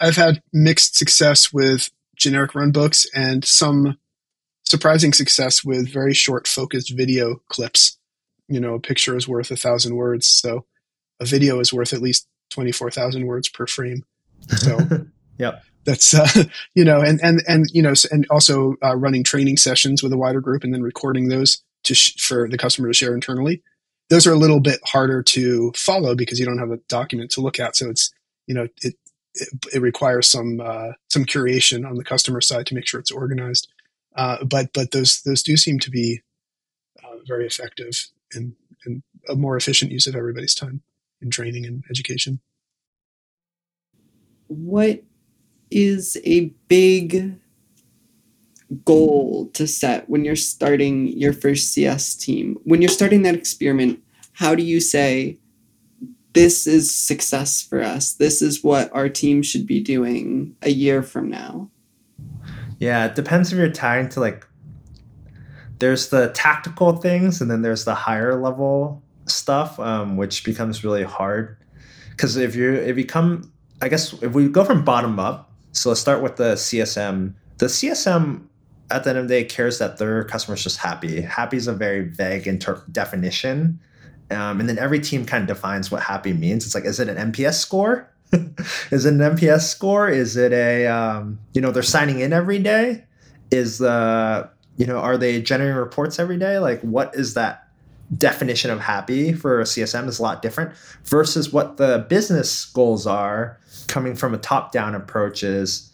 I've 0.01 0.17
had 0.17 0.43
mixed 0.53 0.97
success 0.97 1.53
with 1.53 1.91
generic 2.17 2.55
run 2.55 2.73
books 2.73 3.07
and 3.15 3.45
some 3.45 3.99
surprising 4.65 5.13
success 5.13 5.65
with 5.65 5.93
very 5.93 6.15
short 6.15 6.47
focused 6.47 6.95
video 6.97 7.37
clips. 7.49 7.99
You 8.49 8.61
know 8.61 8.75
a 8.75 8.81
picture 8.81 9.17
is 9.17 9.29
worth 9.29 9.51
a 9.51 9.57
thousand 9.57 9.97
words 9.97 10.27
so 10.27 10.67
a 11.21 11.25
video 11.25 11.61
is 11.61 11.73
worth 11.73 11.93
at 11.93 12.03
least 12.03 12.27
24000 12.53 13.27
words 13.27 13.49
per 13.49 13.67
frame. 13.67 14.05
So 14.49 14.79
yep. 15.39 15.63
that's 15.85 16.15
uh, 16.15 16.45
you 16.75 16.85
know 16.85 17.01
and 17.01 17.21
and 17.23 17.43
and 17.47 17.67
you 17.73 17.83
know 17.83 17.95
and 18.11 18.27
also 18.31 18.75
uh, 18.83 18.97
running 18.97 19.25
training 19.25 19.57
sessions 19.57 20.03
with 20.03 20.13
a 20.13 20.17
wider 20.17 20.41
group 20.41 20.65
and 20.65 20.73
then 20.73 20.83
recording 20.83 21.29
those 21.29 21.63
to 21.85 21.95
sh- 21.95 22.21
for 22.21 22.49
the 22.49 22.59
customer 22.59 22.89
to 22.89 22.95
share 22.95 23.15
internally. 23.15 23.63
Those 24.11 24.27
are 24.27 24.33
a 24.33 24.39
little 24.39 24.61
bit 24.61 24.81
harder 24.85 25.23
to 25.23 25.73
follow 25.75 26.15
because 26.15 26.39
you 26.39 26.45
don't 26.45 26.59
have 26.59 26.71
a 26.71 26.79
document 26.89 27.31
to 27.33 27.41
look 27.41 27.59
at. 27.59 27.77
So 27.77 27.89
it's 27.89 28.13
you 28.47 28.55
know 28.55 28.69
it 28.83 28.95
it, 29.35 29.49
it 29.75 29.81
requires 29.81 30.29
some 30.29 30.61
uh, 30.61 30.93
some 31.11 31.25
curation 31.25 31.89
on 31.89 31.97
the 31.97 32.05
customer 32.05 32.41
side 32.41 32.67
to 32.67 32.75
make 32.75 32.87
sure 32.87 33.01
it's 33.01 33.11
organized. 33.11 33.69
Uh, 34.15 34.45
but 34.45 34.73
but 34.75 34.91
those 34.91 35.23
those 35.23 35.43
do 35.43 35.57
seem 35.57 35.79
to 35.81 35.91
be 35.91 36.21
uh, 37.03 37.17
very 37.27 37.47
effective 37.47 38.09
and 38.35 38.55
and 38.85 39.03
a 39.29 39.35
more 39.35 39.57
efficient 39.57 39.93
use 39.93 40.07
of 40.07 40.17
everybody's 40.17 40.55
time 40.55 40.83
in 41.23 41.31
training 41.31 41.65
and 41.65 41.85
education 41.89 42.41
what 44.53 45.03
is 45.71 46.19
a 46.25 46.53
big 46.69 47.39
goal 48.85 49.51
to 49.55 49.67
set 49.67 50.09
when 50.09 50.25
you're 50.25 50.37
starting 50.37 51.09
your 51.09 51.33
first 51.33 51.73
CS 51.73 52.15
team? 52.15 52.59
When 52.65 52.83
you're 52.83 52.89
starting 52.89 53.23
that 53.23 53.35
experiment, 53.35 54.03
how 54.33 54.55
do 54.55 54.63
you 54.63 54.81
say, 54.81 55.39
this 56.33 56.67
is 56.67 56.95
success 56.95 57.63
for 57.63 57.83
us? 57.83 58.15
This 58.15 58.41
is 58.41 58.65
what 58.65 58.91
our 58.95 59.09
team 59.09 59.43
should 59.43 59.67
be 59.67 59.81
doing 59.81 60.57
a 60.63 60.71
year 60.71 61.03
from 61.03 61.29
now? 61.29 61.71
Yeah, 62.79 63.07
it 63.07 63.15
depends 63.15 63.53
if 63.53 63.59
you're 63.59 63.71
tying 63.71 64.09
to 64.11 64.21
like, 64.21 64.47
there's 65.79 66.09
the 66.09 66.31
tactical 66.35 66.97
things 66.97 67.41
and 67.41 67.51
then 67.51 67.63
there's 67.63 67.85
the 67.85 67.95
higher 67.95 68.41
level 68.41 69.02
stuff, 69.27 69.79
um, 69.81 70.17
which 70.17 70.45
becomes 70.45 70.85
really 70.85 71.05
hard. 71.05 71.57
Because 72.11 72.37
if 72.37 72.55
you 72.55 72.75
if 72.75 72.97
you 72.99 73.05
come, 73.05 73.53
I 73.81 73.89
guess 73.89 74.13
if 74.23 74.33
we 74.33 74.49
go 74.49 74.65
from 74.65 74.85
bottom 74.85 75.19
up, 75.19 75.51
so 75.73 75.89
let's 75.89 76.01
start 76.01 76.23
with 76.23 76.37
the 76.37 76.55
CSM. 76.55 77.35
The 77.59 77.67
CSM 77.67 78.47
at 78.91 79.05
the 79.05 79.11
end 79.11 79.19
of 79.19 79.29
the 79.29 79.35
day 79.35 79.45
cares 79.45 79.79
that 79.79 79.99
their 79.99 80.25
customer's 80.25 80.63
just 80.63 80.79
happy. 80.79 81.23
Happy 81.23 81.57
is 81.57 81.67
a 81.67 81.73
very 81.73 82.03
vague 82.03 82.47
inter- 82.47 82.83
definition. 82.93 83.81
Um, 84.31 84.61
and 84.61 84.69
then 84.69 84.79
every 84.79 85.01
team 85.01 85.25
kind 85.25 85.43
of 85.43 85.57
defines 85.57 85.91
what 85.91 86.03
happy 86.03 86.33
means. 86.33 86.65
It's 86.65 86.75
like, 86.75 86.85
is 86.85 87.01
it 87.01 87.09
an 87.09 87.33
NPS 87.33 87.55
score? 87.55 88.11
is 88.91 89.05
it 89.05 89.15
an 89.15 89.21
NPS 89.21 89.63
score? 89.63 90.09
Is 90.09 90.37
it 90.37 90.53
a, 90.53 90.87
um, 90.87 91.39
you 91.55 91.61
know, 91.61 91.71
they're 91.71 91.83
signing 91.83 92.21
in 92.21 92.33
every 92.33 92.59
day? 92.59 93.05
Is 93.51 93.79
the, 93.79 94.49
you 94.77 94.87
know, 94.87 94.99
are 94.99 95.19
they 95.19 95.43
generating 95.43 95.77
reports 95.77 96.19
every 96.19 96.39
day? 96.39 96.59
Like, 96.59 96.81
what 96.81 97.15
is 97.15 97.35
that 97.35 97.69
definition 98.17 98.71
of 98.71 98.81
happy 98.81 99.33
for 99.33 99.61
a 99.61 99.65
CSM 99.65 100.09
is 100.09 100.19
a 100.19 100.23
lot 100.23 100.43
different 100.43 100.75
versus 101.05 101.53
what 101.53 101.77
the 101.79 102.05
business 102.09 102.67
goals 102.67 103.07
are 103.07 103.59
coming 103.87 104.15
from 104.15 104.35
a 104.35 104.39
top 104.39 104.73
down 104.73 104.95
approach 104.95 105.43
is 105.43 105.91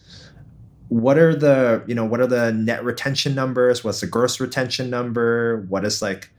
what 0.88 1.18
are 1.18 1.34
the 1.34 1.82
you 1.86 1.94
know 1.94 2.04
what 2.04 2.20
are 2.20 2.26
the 2.26 2.52
net 2.52 2.82
retention 2.82 3.34
numbers? 3.34 3.84
What's 3.84 4.00
the 4.00 4.06
gross 4.06 4.40
retention 4.40 4.90
number? 4.90 5.66
What 5.68 5.84
is 5.84 6.00
like 6.00 6.30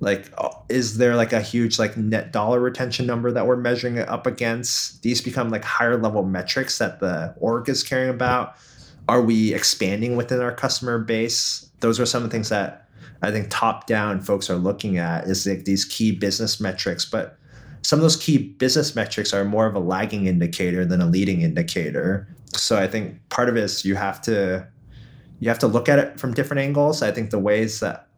like 0.00 0.30
uh, 0.36 0.50
is 0.68 0.98
there 0.98 1.16
like 1.16 1.32
a 1.32 1.40
huge 1.40 1.78
like 1.78 1.96
net 1.96 2.32
dollar 2.32 2.60
retention 2.60 3.06
number 3.06 3.30
that 3.30 3.46
we're 3.46 3.56
measuring 3.56 3.96
it 3.96 4.08
up 4.08 4.26
against? 4.26 5.02
These 5.02 5.20
become 5.20 5.48
like 5.50 5.64
higher 5.64 5.96
level 5.96 6.24
metrics 6.24 6.78
that 6.78 7.00
the 7.00 7.34
org 7.38 7.68
is 7.68 7.82
caring 7.82 8.10
about. 8.10 8.56
Are 9.08 9.22
we 9.22 9.54
expanding 9.54 10.16
within 10.16 10.40
our 10.40 10.52
customer 10.52 10.98
base? 10.98 11.70
Those 11.80 11.98
are 12.00 12.06
some 12.06 12.24
of 12.24 12.30
the 12.30 12.34
things 12.34 12.48
that 12.48 12.87
i 13.22 13.30
think 13.30 13.46
top 13.50 13.86
down 13.86 14.20
folks 14.20 14.48
are 14.50 14.56
looking 14.56 14.98
at 14.98 15.24
is 15.24 15.46
like 15.46 15.64
these 15.64 15.84
key 15.84 16.12
business 16.12 16.60
metrics 16.60 17.04
but 17.04 17.38
some 17.88 17.98
of 17.98 18.02
those 18.02 18.16
key 18.16 18.38
business 18.38 18.94
metrics 18.94 19.32
are 19.32 19.46
more 19.46 19.64
of 19.64 19.74
a 19.74 19.78
lagging 19.78 20.26
indicator 20.26 20.84
than 20.84 21.00
a 21.00 21.06
leading 21.06 21.40
indicator. 21.40 22.28
So 22.54 22.76
i 22.76 22.86
think 22.86 23.26
part 23.30 23.48
of 23.48 23.56
it 23.56 23.64
is 23.64 23.82
you 23.84 23.94
have 23.94 24.20
to 24.22 24.66
you 25.40 25.48
have 25.48 25.58
to 25.60 25.66
look 25.66 25.88
at 25.88 25.98
it 25.98 26.20
from 26.20 26.34
different 26.34 26.60
angles. 26.60 27.00
I 27.00 27.12
think 27.12 27.30
the 27.30 27.38
ways 27.38 27.80
that 27.80 28.08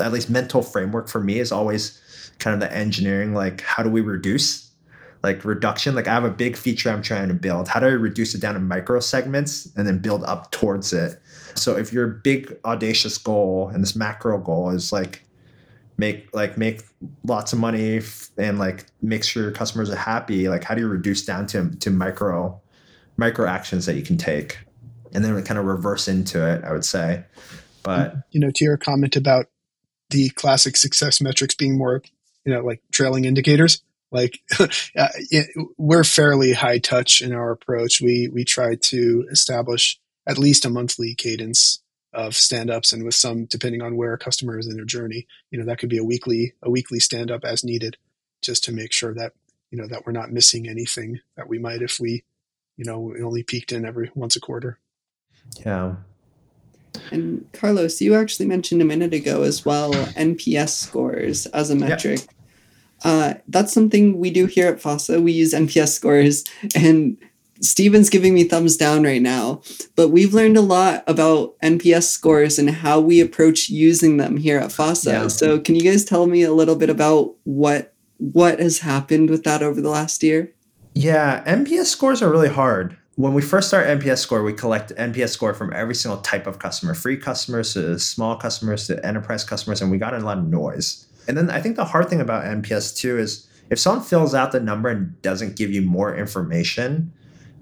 at 0.00 0.10
least 0.10 0.28
mental 0.28 0.60
framework 0.62 1.08
for 1.08 1.20
me 1.20 1.38
is 1.38 1.52
always 1.52 2.00
kind 2.40 2.54
of 2.54 2.60
the 2.60 2.76
engineering 2.76 3.32
like 3.32 3.60
how 3.60 3.84
do 3.84 3.90
we 3.90 4.00
reduce 4.00 4.72
like 5.22 5.44
reduction? 5.44 5.94
Like 5.94 6.08
i 6.08 6.14
have 6.14 6.24
a 6.24 6.30
big 6.30 6.56
feature 6.56 6.90
i'm 6.90 7.00
trying 7.00 7.28
to 7.28 7.34
build. 7.34 7.68
How 7.68 7.78
do 7.78 7.86
i 7.86 7.90
reduce 7.90 8.34
it 8.34 8.40
down 8.40 8.54
to 8.54 8.60
micro 8.60 8.98
segments 8.98 9.68
and 9.76 9.86
then 9.86 9.98
build 9.98 10.24
up 10.24 10.50
towards 10.50 10.92
it 10.92 11.21
so 11.54 11.76
if 11.76 11.92
your 11.92 12.06
big 12.06 12.56
audacious 12.64 13.18
goal 13.18 13.68
and 13.68 13.82
this 13.82 13.96
macro 13.96 14.38
goal 14.38 14.70
is 14.70 14.92
like 14.92 15.22
make 15.98 16.34
like 16.34 16.56
make 16.56 16.82
lots 17.24 17.52
of 17.52 17.58
money 17.58 18.00
and 18.38 18.58
like 18.58 18.86
make 19.00 19.24
sure 19.24 19.42
your 19.42 19.52
customers 19.52 19.90
are 19.90 19.96
happy 19.96 20.48
like 20.48 20.64
how 20.64 20.74
do 20.74 20.80
you 20.80 20.88
reduce 20.88 21.24
down 21.24 21.46
to 21.46 21.70
to 21.76 21.90
micro 21.90 22.60
micro 23.16 23.46
actions 23.46 23.86
that 23.86 23.94
you 23.94 24.02
can 24.02 24.16
take 24.16 24.58
and 25.14 25.24
then 25.24 25.42
kind 25.44 25.58
of 25.58 25.66
reverse 25.66 26.08
into 26.08 26.44
it 26.46 26.64
i 26.64 26.72
would 26.72 26.84
say 26.84 27.22
but 27.82 28.16
you 28.30 28.40
know 28.40 28.50
to 28.54 28.64
your 28.64 28.76
comment 28.76 29.16
about 29.16 29.46
the 30.12 30.28
classic 30.30 30.76
success 30.76 31.20
metrics 31.20 31.56
being 31.56 31.76
more, 31.76 32.02
you 32.44 32.54
know, 32.54 32.60
like 32.60 32.80
trailing 32.92 33.24
indicators. 33.24 33.82
Like 34.12 34.40
uh, 34.60 34.68
it, 34.94 35.48
we're 35.78 36.04
fairly 36.04 36.52
high 36.52 36.78
touch 36.78 37.22
in 37.22 37.32
our 37.32 37.50
approach. 37.50 38.00
We 38.00 38.28
we 38.32 38.44
try 38.44 38.76
to 38.76 39.26
establish 39.30 39.98
at 40.26 40.38
least 40.38 40.64
a 40.64 40.70
monthly 40.70 41.14
cadence 41.14 41.82
of 42.12 42.34
stand-ups 42.34 42.92
and 42.92 43.04
with 43.04 43.14
some 43.14 43.46
depending 43.46 43.80
on 43.80 43.96
where 43.96 44.12
a 44.12 44.18
customer 44.18 44.58
is 44.58 44.66
in 44.66 44.76
their 44.76 44.84
journey 44.84 45.26
you 45.50 45.58
know 45.58 45.64
that 45.64 45.78
could 45.78 45.88
be 45.88 45.98
a 45.98 46.04
weekly 46.04 46.52
a 46.62 46.70
weekly 46.70 47.00
stand-up 47.00 47.44
as 47.44 47.64
needed 47.64 47.96
just 48.42 48.62
to 48.64 48.72
make 48.72 48.92
sure 48.92 49.14
that 49.14 49.32
you 49.70 49.78
know 49.78 49.86
that 49.86 50.04
we're 50.04 50.12
not 50.12 50.30
missing 50.30 50.68
anything 50.68 51.20
that 51.36 51.48
we 51.48 51.58
might 51.58 51.80
if 51.80 51.98
we 51.98 52.22
you 52.76 52.84
know 52.84 53.00
we 53.00 53.22
only 53.22 53.42
peeked 53.42 53.72
in 53.72 53.84
every 53.84 54.10
once 54.14 54.36
a 54.36 54.40
quarter 54.40 54.78
yeah 55.64 55.94
and 57.10 57.46
Carlos, 57.52 58.00
you 58.00 58.14
actually 58.14 58.46
mentioned 58.46 58.82
a 58.82 58.84
minute 58.84 59.14
ago 59.14 59.42
as 59.42 59.64
well 59.64 59.92
NPS 59.92 60.70
scores 60.70 61.46
as 61.46 61.70
a 61.70 61.74
metric. 61.74 62.20
Yep. 62.20 62.28
Uh, 63.04 63.34
that's 63.48 63.72
something 63.72 64.18
we 64.18 64.30
do 64.30 64.46
here 64.46 64.68
at 64.68 64.80
Fossa. 64.80 65.20
We 65.20 65.32
use 65.32 65.52
NPS 65.52 65.88
scores, 65.88 66.44
and 66.76 67.16
Stephen's 67.62 68.10
giving 68.10 68.34
me 68.34 68.44
thumbs 68.44 68.76
down 68.76 69.04
right 69.04 69.22
now. 69.22 69.62
But 69.96 70.08
we've 70.08 70.34
learned 70.34 70.56
a 70.56 70.62
lot 70.62 71.04
about 71.06 71.58
NPS 71.60 72.04
scores 72.04 72.58
and 72.58 72.70
how 72.70 73.00
we 73.00 73.20
approach 73.20 73.68
using 73.68 74.16
them 74.16 74.36
here 74.36 74.58
at 74.58 74.72
Fossa. 74.72 75.10
Yeah. 75.10 75.28
So, 75.28 75.60
can 75.60 75.74
you 75.74 75.82
guys 75.82 76.04
tell 76.04 76.26
me 76.26 76.42
a 76.42 76.52
little 76.52 76.76
bit 76.76 76.90
about 76.90 77.34
what 77.44 77.94
what 78.18 78.60
has 78.60 78.80
happened 78.80 79.30
with 79.30 79.44
that 79.44 79.62
over 79.62 79.80
the 79.80 79.90
last 79.90 80.22
year? 80.22 80.52
Yeah, 80.94 81.42
NPS 81.44 81.86
scores 81.86 82.22
are 82.22 82.30
really 82.30 82.48
hard 82.48 82.96
when 83.16 83.34
we 83.34 83.42
first 83.42 83.68
start 83.68 83.86
NPS 83.86 84.18
score, 84.18 84.42
we 84.42 84.52
collect 84.52 84.90
NPS 84.96 85.30
score 85.30 85.52
from 85.52 85.72
every 85.74 85.94
single 85.94 86.20
type 86.22 86.46
of 86.46 86.58
customer, 86.58 86.94
free 86.94 87.16
customers 87.16 87.74
to 87.74 87.98
small 87.98 88.36
customers 88.36 88.86
to 88.86 89.04
enterprise 89.04 89.44
customers, 89.44 89.82
and 89.82 89.90
we 89.90 89.98
got 89.98 90.14
a 90.14 90.18
lot 90.18 90.38
of 90.38 90.44
noise. 90.44 91.06
And 91.28 91.36
then 91.36 91.50
I 91.50 91.60
think 91.60 91.76
the 91.76 91.84
hard 91.84 92.08
thing 92.08 92.20
about 92.20 92.44
NPS 92.44 92.96
too 92.96 93.18
is 93.18 93.46
if 93.70 93.78
someone 93.78 94.04
fills 94.04 94.34
out 94.34 94.52
the 94.52 94.60
number 94.60 94.88
and 94.88 95.20
doesn't 95.22 95.56
give 95.56 95.70
you 95.70 95.82
more 95.82 96.16
information, 96.16 97.12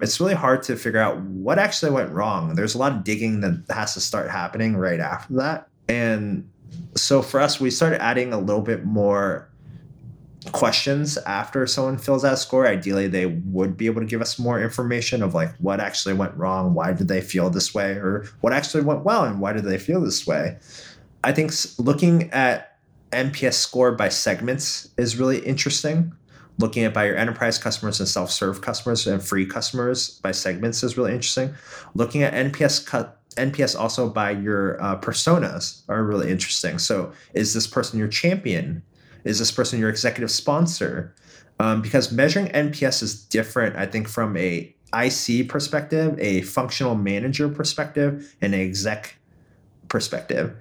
it's 0.00 0.20
really 0.20 0.34
hard 0.34 0.62
to 0.64 0.76
figure 0.76 1.00
out 1.00 1.20
what 1.20 1.58
actually 1.58 1.92
went 1.92 2.10
wrong. 2.10 2.54
There's 2.54 2.74
a 2.74 2.78
lot 2.78 2.92
of 2.92 3.04
digging 3.04 3.40
that 3.40 3.64
has 3.70 3.94
to 3.94 4.00
start 4.00 4.30
happening 4.30 4.76
right 4.76 5.00
after 5.00 5.34
that. 5.34 5.68
And 5.88 6.48
so 6.96 7.22
for 7.22 7.40
us, 7.40 7.60
we 7.60 7.70
started 7.70 8.02
adding 8.02 8.32
a 8.32 8.38
little 8.38 8.62
bit 8.62 8.84
more 8.84 9.50
questions 10.52 11.18
after 11.18 11.66
someone 11.66 11.98
fills 11.98 12.24
out 12.24 12.32
a 12.32 12.36
score 12.36 12.66
ideally 12.66 13.06
they 13.06 13.26
would 13.26 13.76
be 13.76 13.84
able 13.84 14.00
to 14.00 14.06
give 14.06 14.22
us 14.22 14.38
more 14.38 14.60
information 14.60 15.22
of 15.22 15.34
like 15.34 15.54
what 15.56 15.80
actually 15.80 16.14
went 16.14 16.34
wrong 16.34 16.72
why 16.72 16.94
did 16.94 17.08
they 17.08 17.20
feel 17.20 17.50
this 17.50 17.74
way 17.74 17.92
or 17.92 18.26
what 18.40 18.50
actually 18.50 18.82
went 18.82 19.04
well 19.04 19.24
and 19.24 19.38
why 19.38 19.52
did 19.52 19.64
they 19.64 19.76
feel 19.76 20.00
this 20.00 20.26
way 20.26 20.56
i 21.24 21.30
think 21.30 21.52
looking 21.78 22.30
at 22.32 22.78
nps 23.12 23.52
score 23.52 23.92
by 23.92 24.08
segments 24.08 24.88
is 24.96 25.18
really 25.18 25.40
interesting 25.40 26.10
looking 26.60 26.84
at 26.84 26.94
by 26.94 27.06
your 27.06 27.16
enterprise 27.16 27.58
customers 27.58 27.98
and 27.98 28.08
self-serve 28.08 28.60
customers 28.60 29.06
and 29.06 29.22
free 29.22 29.44
customers 29.44 30.20
by 30.20 30.30
segments 30.30 30.82
is 30.82 30.96
really 30.96 31.12
interesting 31.12 31.52
looking 31.94 32.22
at 32.22 32.32
nps 32.32 32.86
cut 32.86 33.20
NPS 33.36 33.78
also 33.78 34.08
by 34.08 34.30
your 34.30 34.82
uh, 34.82 34.98
personas 34.98 35.82
are 35.88 36.02
really 36.02 36.30
interesting. 36.30 36.78
So, 36.78 37.12
is 37.34 37.54
this 37.54 37.66
person 37.66 37.98
your 37.98 38.08
champion? 38.08 38.82
Is 39.24 39.38
this 39.38 39.52
person 39.52 39.78
your 39.78 39.90
executive 39.90 40.30
sponsor? 40.30 41.14
Um, 41.58 41.82
because 41.82 42.10
measuring 42.10 42.48
NPS 42.48 43.02
is 43.02 43.22
different, 43.22 43.76
I 43.76 43.86
think, 43.86 44.08
from 44.08 44.36
a 44.36 44.74
IC 44.94 45.48
perspective, 45.48 46.18
a 46.18 46.40
functional 46.42 46.94
manager 46.94 47.48
perspective, 47.48 48.34
and 48.40 48.54
an 48.54 48.60
exec 48.60 49.16
perspective. 49.88 50.56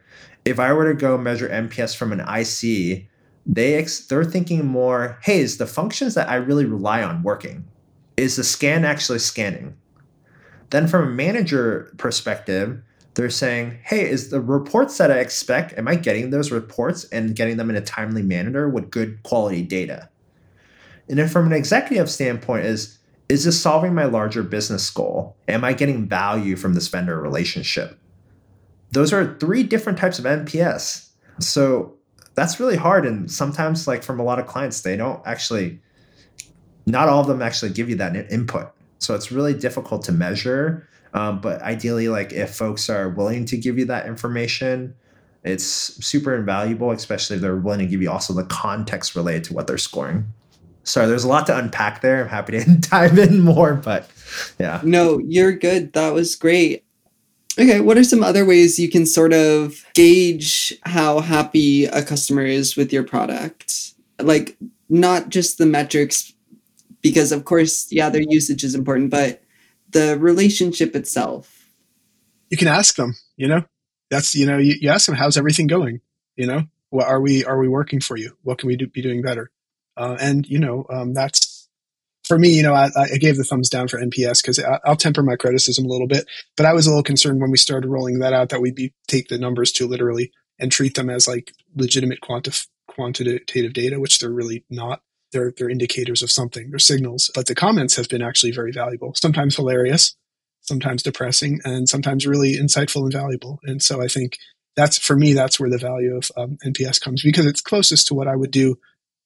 If 0.46 0.60
I 0.60 0.74
were 0.74 0.92
to 0.92 0.98
go 0.98 1.18
measure 1.18 1.50
NPS 1.50 1.96
from 1.96 2.12
an 2.12 2.20
IC, 2.20 3.09
they 3.52 3.76
ex- 3.76 4.06
they're 4.06 4.24
thinking 4.24 4.66
more, 4.66 5.18
hey, 5.24 5.40
is 5.40 5.58
the 5.58 5.66
functions 5.66 6.14
that 6.14 6.30
I 6.30 6.36
really 6.36 6.66
rely 6.66 7.02
on 7.02 7.24
working? 7.24 7.68
Is 8.16 8.36
the 8.36 8.44
scan 8.44 8.86
actually 8.86 9.20
scanning? 9.20 9.76
Then 10.70 10.88
from 10.88 11.08
a 11.08 11.12
manager 11.12 11.92
perspective, 11.98 12.80
they're 13.16 13.32
saying, 13.32 13.80
hey, 13.84 14.08
is 14.08 14.30
the 14.30 14.40
reports 14.40 15.00
that 15.00 15.12
I 15.12 15.18
expect, 15.18 15.76
am 15.80 15.88
I 15.88 15.96
getting 15.96 16.30
those 16.30 16.52
reports 16.52 17.06
and 17.06 17.36
getting 17.36 17.58
them 17.58 17.72
in 17.72 17.76
a 17.76 17.82
timely 17.82 18.22
manner 18.22 18.70
with 18.70 18.92
good 18.92 19.24
quality 19.24 19.64
data? 19.64 20.10
And 21.10 21.18
then 21.18 21.28
from 21.28 21.48
an 21.48 21.54
executive 21.54 22.10
standpoint 22.10 22.66
is, 22.66 23.00
is 23.30 23.46
this 23.46 23.60
solving 23.60 23.96
my 23.96 24.06
larger 24.06 24.44
business 24.44 24.88
goal? 24.92 25.36
Am 25.48 25.64
I 25.64 25.74
getting 25.74 26.08
value 26.08 26.56
from 26.56 26.76
this 26.76 26.88
vendor 26.88 27.20
relationship? 27.20 28.00
Those 28.92 29.12
are 29.12 29.38
three 29.40 29.64
different 29.64 29.98
types 29.98 30.20
of 30.20 30.26
NPS. 30.26 31.10
So 31.40 31.99
that's 32.40 32.60
really 32.60 32.78
hard. 32.78 33.06
And 33.06 33.30
sometimes, 33.30 33.88
like 33.88 34.04
from 34.04 34.20
a 34.20 34.24
lot 34.24 34.40
of 34.40 34.48
clients, 34.48 34.82
they 34.82 34.96
don't 34.96 35.22
actually, 35.26 35.80
not 36.86 37.10
all 37.10 37.22
of 37.22 37.28
them 37.28 37.42
actually 37.42 37.72
give 37.72 37.90
you 37.90 37.96
that 37.98 38.16
input. 38.32 38.72
So 39.00 39.16
it's 39.16 39.32
really 39.32 39.54
difficult 39.54 40.04
to 40.04 40.12
measure 40.12 40.88
um, 41.14 41.42
but 41.42 41.62
ideally, 41.62 42.08
like 42.08 42.34
if 42.34 42.56
folks 42.56 42.90
are 42.90 43.10
willing 43.10 43.46
to 43.46 43.58
give 43.58 43.78
you 43.78 43.86
that 43.86 44.06
information, 44.06 44.96
it's 45.44 45.66
super 45.66 46.36
invaluable, 46.36 46.92
especially 46.92 47.38
if 47.38 47.42
they're 47.42 47.56
willing 47.56 47.80
to 47.80 47.88
give 47.88 48.02
you 48.02 48.12
also 48.12 48.34
the 48.34 48.44
context 48.44 49.16
related 49.16 49.46
to 49.46 49.54
what 49.54 49.68
they're 49.68 49.78
scoring. 49.78 50.26
Sorry, 50.84 51.08
there's 51.08 51.24
a 51.24 51.28
lot 51.28 51.46
to 51.48 51.58
unpack 51.58 52.02
there. 52.02 52.24
I'm 52.24 52.30
happy 52.30 52.60
to 52.60 52.78
dive 52.90 53.18
in 53.18 53.42
more, 53.42 53.76
but 53.76 54.10
yeah. 54.60 54.82
No, 54.84 55.20
you're 55.20 55.54
good. 55.54 55.94
That 55.94 56.14
was 56.14 56.36
great. 56.36 56.84
Okay, 57.58 57.82
what 57.82 57.98
are 57.98 58.04
some 58.04 58.24
other 58.24 58.46
ways 58.46 58.80
you 58.80 58.90
can 58.90 59.06
sort 59.06 59.34
of 59.34 59.86
gauge 59.94 60.74
how 60.84 61.20
happy 61.20 61.86
a 61.86 62.04
customer 62.04 62.44
is 62.46 62.76
with 62.76 62.94
your 62.94 63.04
product? 63.04 63.94
Like, 64.22 64.58
not 64.88 65.30
just 65.30 65.58
the 65.58 65.66
metrics, 65.66 66.34
because 67.02 67.32
of 67.32 67.46
course, 67.46 67.92
yeah, 67.92 68.10
their 68.10 68.24
usage 68.28 68.64
is 68.64 68.76
important, 68.76 69.10
but 69.10 69.42
the 69.90 70.18
relationship 70.20 70.96
itself? 70.96 71.66
You 72.50 72.58
can 72.58 72.68
ask 72.68 72.96
them, 72.96 73.16
you 73.36 73.48
know, 73.48 73.64
that's, 74.10 74.36
you 74.36 74.46
know, 74.46 74.58
you, 74.58 74.76
you 74.80 74.90
ask 74.90 75.06
them, 75.06 75.16
how's 75.16 75.38
everything 75.38 75.68
going? 75.68 76.02
You 76.36 76.48
know, 76.48 76.64
What 76.90 77.08
are 77.08 77.22
we 77.22 77.46
are 77.46 77.60
we 77.60 77.68
working 77.68 78.00
for 78.00 78.18
you? 78.18 78.38
What 78.44 78.58
can 78.58 78.68
we 78.68 78.76
do, 78.76 78.88
be 78.88 79.02
doing 79.02 79.22
better? 79.22 79.52
Uh, 79.98 80.16
and 80.20 80.48
you 80.48 80.60
know, 80.60 80.86
um, 80.90 81.14
that's 81.14 81.49
for 82.30 82.40
me. 82.40 82.50
You 82.50 82.64
know, 82.64 82.74
I, 82.74 82.90
I 82.96 83.18
gave 83.18 83.36
the 83.36 83.44
thumbs 83.44 83.70
down 83.70 83.90
for 83.90 84.00
NPS 84.00 84.42
because 84.42 84.64
I'll 84.86 84.96
temper 84.96 85.24
my 85.24 85.36
criticism 85.36 85.84
a 85.84 85.90
little 85.90 86.08
bit. 86.08 86.26
But 86.56 86.68
I 86.68 86.74
was 86.74 86.88
a 86.88 86.92
little 86.92 87.04
concerned 87.04 87.42
when 87.42 87.52
we 87.52 87.58
started 87.58 87.90
rolling 87.90 88.20
that 88.20 88.32
out 88.32 88.50
that 88.50 88.62
we'd 88.62 88.76
be 88.76 88.94
take 89.08 89.28
the 89.28 89.38
numbers 89.38 89.74
too 89.74 89.88
literally 89.88 90.32
and 90.60 90.72
treat 90.72 90.96
them 90.96 91.10
as 91.10 91.28
like 91.28 91.52
legitimate 91.76 92.20
quantif- 92.22 92.68
quantitative 92.88 93.74
data, 93.74 94.00
which 94.00 94.20
they're 94.20 94.30
really 94.30 94.64
not. 94.70 95.02
They're 95.32 95.54
they're 95.58 95.70
indicators 95.70 96.24
of 96.24 96.32
something. 96.32 96.70
They're 96.70 96.80
signals. 96.80 97.30
But 97.36 97.48
the 97.48 97.56
comments 97.56 97.96
have 97.98 98.10
been 98.10 98.22
actually 98.22 98.52
very 98.52 98.72
valuable. 98.72 99.14
Sometimes 99.16 99.56
hilarious, 99.56 100.16
sometimes 100.62 101.04
depressing, 101.04 101.60
and 101.66 101.90
sometimes 101.90 102.26
really 102.26 102.56
insightful 102.56 103.04
and 103.04 103.12
valuable. 103.12 103.60
And 103.64 103.82
so 103.82 104.02
I 104.02 104.08
think 104.08 104.38
that's 104.76 104.98
for 104.98 105.16
me. 105.16 105.34
That's 105.34 105.60
where 105.60 105.70
the 105.70 105.78
value 105.78 106.16
of 106.16 106.32
um, 106.38 106.58
NPS 106.66 107.02
comes 107.02 107.24
because 107.24 107.46
it's 107.46 107.62
closest 107.62 108.08
to 108.08 108.14
what 108.14 108.28
I 108.28 108.36
would 108.36 108.52
do 108.52 108.78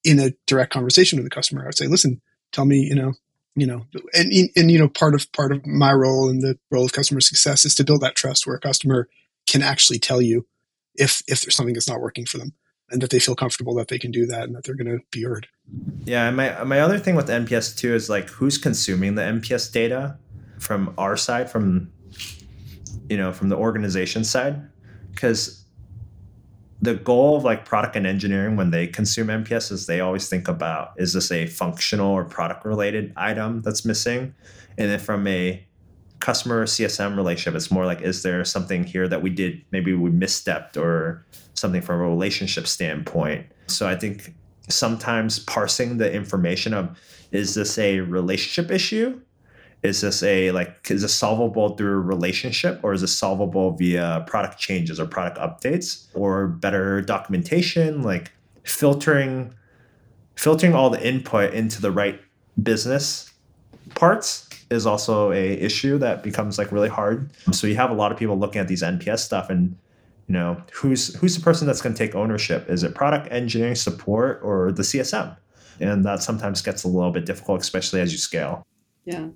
in 0.02 0.18
a 0.18 0.32
direct 0.46 0.72
conversation 0.72 1.18
with 1.18 1.24
the 1.24 1.34
customer. 1.34 1.62
I 1.62 1.66
would 1.66 1.76
say, 1.76 1.86
listen, 1.86 2.20
tell 2.54 2.64
me, 2.64 2.78
you 2.78 2.94
know, 2.94 3.12
you 3.56 3.66
know, 3.66 3.86
and, 4.14 4.32
and, 4.56 4.70
you 4.70 4.78
know, 4.78 4.88
part 4.88 5.14
of, 5.14 5.30
part 5.32 5.52
of 5.52 5.64
my 5.66 5.92
role 5.92 6.28
and 6.28 6.42
the 6.42 6.58
role 6.70 6.84
of 6.84 6.92
customer 6.92 7.20
success 7.20 7.64
is 7.64 7.74
to 7.76 7.84
build 7.84 8.00
that 8.00 8.16
trust 8.16 8.46
where 8.46 8.56
a 8.56 8.60
customer 8.60 9.08
can 9.46 9.62
actually 9.62 9.98
tell 9.98 10.20
you 10.20 10.46
if, 10.96 11.22
if 11.28 11.42
there's 11.42 11.54
something 11.54 11.74
that's 11.74 11.88
not 11.88 12.00
working 12.00 12.26
for 12.26 12.38
them 12.38 12.52
and 12.90 13.00
that 13.00 13.10
they 13.10 13.20
feel 13.20 13.36
comfortable 13.36 13.74
that 13.74 13.88
they 13.88 13.98
can 13.98 14.10
do 14.10 14.26
that 14.26 14.44
and 14.44 14.56
that 14.56 14.64
they're 14.64 14.74
going 14.74 14.98
to 14.98 15.04
be 15.10 15.22
heard. 15.22 15.46
Yeah. 16.04 16.26
And 16.26 16.36
my, 16.36 16.64
my 16.64 16.80
other 16.80 16.98
thing 16.98 17.14
with 17.14 17.28
NPS 17.28 17.76
too 17.76 17.94
is 17.94 18.10
like 18.10 18.28
who's 18.28 18.58
consuming 18.58 19.14
the 19.14 19.22
NPS 19.22 19.72
data 19.72 20.18
from 20.58 20.94
our 20.98 21.16
side, 21.16 21.50
from, 21.50 21.92
you 23.08 23.16
know, 23.16 23.32
from 23.32 23.50
the 23.50 23.56
organization 23.56 24.24
side. 24.24 24.68
Cause 25.14 25.63
the 26.84 26.94
goal 26.94 27.36
of 27.36 27.44
like 27.44 27.64
product 27.64 27.96
and 27.96 28.06
engineering 28.06 28.56
when 28.56 28.70
they 28.70 28.86
consume 28.86 29.28
NPS 29.28 29.72
is 29.72 29.86
they 29.86 30.00
always 30.00 30.28
think 30.28 30.48
about 30.48 30.92
is 30.96 31.14
this 31.14 31.30
a 31.32 31.46
functional 31.46 32.12
or 32.12 32.24
product 32.24 32.64
related 32.64 33.12
item 33.16 33.62
that's 33.62 33.84
missing? 33.84 34.34
And 34.76 34.90
then 34.90 34.98
from 34.98 35.26
a 35.26 35.64
customer 36.20 36.66
CSM 36.66 37.16
relationship, 37.16 37.56
it's 37.56 37.70
more 37.70 37.86
like 37.86 38.02
is 38.02 38.22
there 38.22 38.44
something 38.44 38.84
here 38.84 39.08
that 39.08 39.22
we 39.22 39.30
did 39.30 39.64
maybe 39.70 39.94
we 39.94 40.10
misstepped 40.10 40.76
or 40.76 41.24
something 41.54 41.80
from 41.80 42.00
a 42.00 42.08
relationship 42.08 42.66
standpoint? 42.66 43.46
So 43.66 43.88
I 43.88 43.96
think 43.96 44.34
sometimes 44.68 45.38
parsing 45.38 45.96
the 45.96 46.12
information 46.12 46.74
of 46.74 46.98
is 47.32 47.54
this 47.54 47.78
a 47.78 48.00
relationship 48.00 48.70
issue 48.70 49.20
is 49.84 50.00
this 50.00 50.22
a 50.22 50.50
like 50.50 50.90
is 50.90 51.02
this 51.02 51.14
solvable 51.14 51.76
through 51.76 52.00
relationship 52.00 52.80
or 52.82 52.94
is 52.94 53.02
this 53.02 53.16
solvable 53.16 53.72
via 53.72 54.24
product 54.26 54.58
changes 54.58 54.98
or 54.98 55.06
product 55.06 55.38
updates 55.38 56.06
or 56.14 56.48
better 56.48 57.02
documentation 57.02 58.02
like 58.02 58.32
filtering 58.64 59.54
filtering 60.36 60.74
all 60.74 60.88
the 60.88 61.06
input 61.06 61.52
into 61.52 61.80
the 61.80 61.92
right 61.92 62.20
business 62.60 63.30
parts 63.94 64.48
is 64.70 64.86
also 64.86 65.30
a 65.32 65.52
issue 65.52 65.98
that 65.98 66.22
becomes 66.22 66.56
like 66.56 66.72
really 66.72 66.88
hard. 66.88 67.30
So 67.52 67.66
you 67.66 67.76
have 67.76 67.90
a 67.90 67.94
lot 67.94 68.10
of 68.10 68.18
people 68.18 68.38
looking 68.38 68.60
at 68.60 68.66
these 68.66 68.82
nps 68.82 69.18
stuff 69.18 69.50
and 69.50 69.76
you 70.26 70.32
know 70.32 70.60
who's 70.72 71.14
who's 71.16 71.36
the 71.36 71.42
person 71.42 71.66
that's 71.66 71.82
going 71.82 71.94
to 71.94 71.98
take 71.98 72.14
ownership? 72.14 72.70
Is 72.70 72.82
it 72.82 72.94
product 72.94 73.30
engineering 73.30 73.74
support 73.74 74.40
or 74.42 74.72
the 74.72 74.82
csm 74.82 75.36
and 75.78 76.04
that 76.06 76.22
sometimes 76.22 76.62
gets 76.62 76.84
a 76.84 76.88
little 76.88 77.10
bit 77.10 77.26
difficult 77.26 77.60
especially 77.60 78.00
as 78.00 78.12
you 78.12 78.18
scale. 78.18 78.66
Yeah 79.04 79.28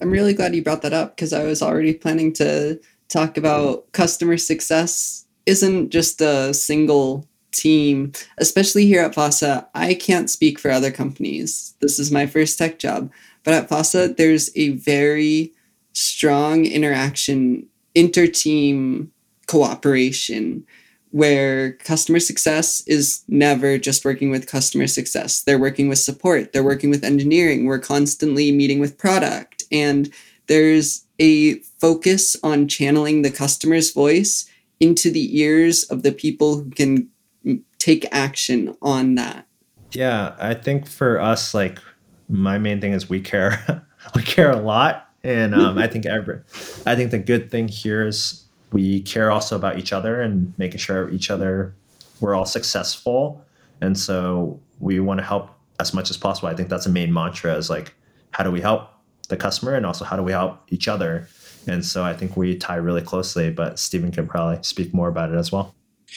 I'm 0.00 0.10
really 0.10 0.34
glad 0.34 0.54
you 0.54 0.62
brought 0.62 0.82
that 0.82 0.92
up 0.92 1.16
because 1.16 1.32
I 1.32 1.44
was 1.44 1.62
already 1.62 1.94
planning 1.94 2.32
to 2.34 2.80
talk 3.08 3.36
about 3.36 3.90
customer 3.92 4.36
success 4.36 5.26
isn't 5.46 5.90
just 5.90 6.20
a 6.20 6.52
single 6.54 7.28
team, 7.52 8.12
especially 8.38 8.86
here 8.86 9.02
at 9.02 9.14
FOSSA. 9.14 9.66
I 9.74 9.94
can't 9.94 10.28
speak 10.28 10.58
for 10.58 10.70
other 10.70 10.90
companies. 10.90 11.74
This 11.80 11.98
is 11.98 12.10
my 12.10 12.26
first 12.26 12.58
tech 12.58 12.78
job. 12.78 13.12
But 13.44 13.54
at 13.54 13.68
FOSSA, 13.68 14.16
there's 14.16 14.50
a 14.56 14.70
very 14.70 15.52
strong 15.92 16.64
interaction, 16.64 17.66
inter-team 17.94 19.12
cooperation 19.46 20.66
where 21.10 21.74
customer 21.74 22.18
success 22.18 22.82
is 22.88 23.22
never 23.28 23.78
just 23.78 24.04
working 24.04 24.30
with 24.32 24.48
customer 24.48 24.88
success. 24.88 25.42
They're 25.42 25.60
working 25.60 25.88
with 25.88 26.00
support, 26.00 26.52
they're 26.52 26.64
working 26.64 26.90
with 26.90 27.04
engineering, 27.04 27.66
we're 27.66 27.78
constantly 27.78 28.50
meeting 28.50 28.80
with 28.80 28.98
product. 28.98 29.53
And 29.74 30.10
there's 30.46 31.04
a 31.18 31.56
focus 31.80 32.36
on 32.42 32.68
channeling 32.68 33.22
the 33.22 33.30
customer's 33.30 33.92
voice 33.92 34.48
into 34.80 35.10
the 35.10 35.38
ears 35.38 35.84
of 35.84 36.02
the 36.02 36.12
people 36.12 36.56
who 36.56 36.70
can 36.70 37.08
take 37.78 38.06
action 38.12 38.76
on 38.80 39.14
that. 39.16 39.46
Yeah, 39.92 40.34
I 40.38 40.54
think 40.54 40.88
for 40.88 41.20
us, 41.20 41.54
like 41.54 41.78
my 42.28 42.58
main 42.58 42.80
thing 42.80 42.92
is 42.92 43.08
we 43.08 43.20
care, 43.20 43.84
we 44.14 44.22
care 44.22 44.50
a 44.50 44.60
lot, 44.60 45.08
and 45.22 45.54
um, 45.54 45.78
I 45.78 45.86
think 45.86 46.06
every, 46.06 46.40
I 46.84 46.96
think 46.96 47.10
the 47.10 47.18
good 47.18 47.50
thing 47.50 47.68
here 47.68 48.06
is 48.06 48.44
we 48.72 49.00
care 49.02 49.30
also 49.30 49.56
about 49.56 49.78
each 49.78 49.92
other 49.92 50.20
and 50.20 50.52
making 50.58 50.78
sure 50.78 51.08
each 51.10 51.30
other 51.30 51.74
we're 52.20 52.34
all 52.34 52.46
successful. 52.46 53.44
And 53.80 53.98
so 53.98 54.60
we 54.80 55.00
want 55.00 55.18
to 55.18 55.24
help 55.24 55.50
as 55.80 55.92
much 55.92 56.10
as 56.10 56.16
possible. 56.16 56.48
I 56.48 56.54
think 56.54 56.68
that's 56.68 56.86
a 56.86 56.90
main 56.90 57.12
mantra 57.12 57.54
is 57.54 57.68
like 57.68 57.94
how 58.30 58.44
do 58.44 58.50
we 58.50 58.60
help 58.60 58.88
the 59.26 59.36
customer 59.36 59.74
and 59.74 59.86
also 59.86 60.04
how 60.04 60.16
do 60.16 60.22
we 60.22 60.32
help 60.32 60.60
each 60.68 60.88
other. 60.88 61.28
And 61.66 61.84
so 61.84 62.04
i 62.04 62.12
think 62.12 62.36
we 62.36 62.56
tie 62.56 62.76
really 62.76 63.00
closely 63.00 63.50
but 63.50 63.78
stephen 63.78 64.12
can 64.12 64.26
probably 64.26 64.62
speak 64.62 64.92
more 64.92 65.08
about 65.08 65.30
it 65.30 65.36
as 65.36 65.50
well. 65.50 65.74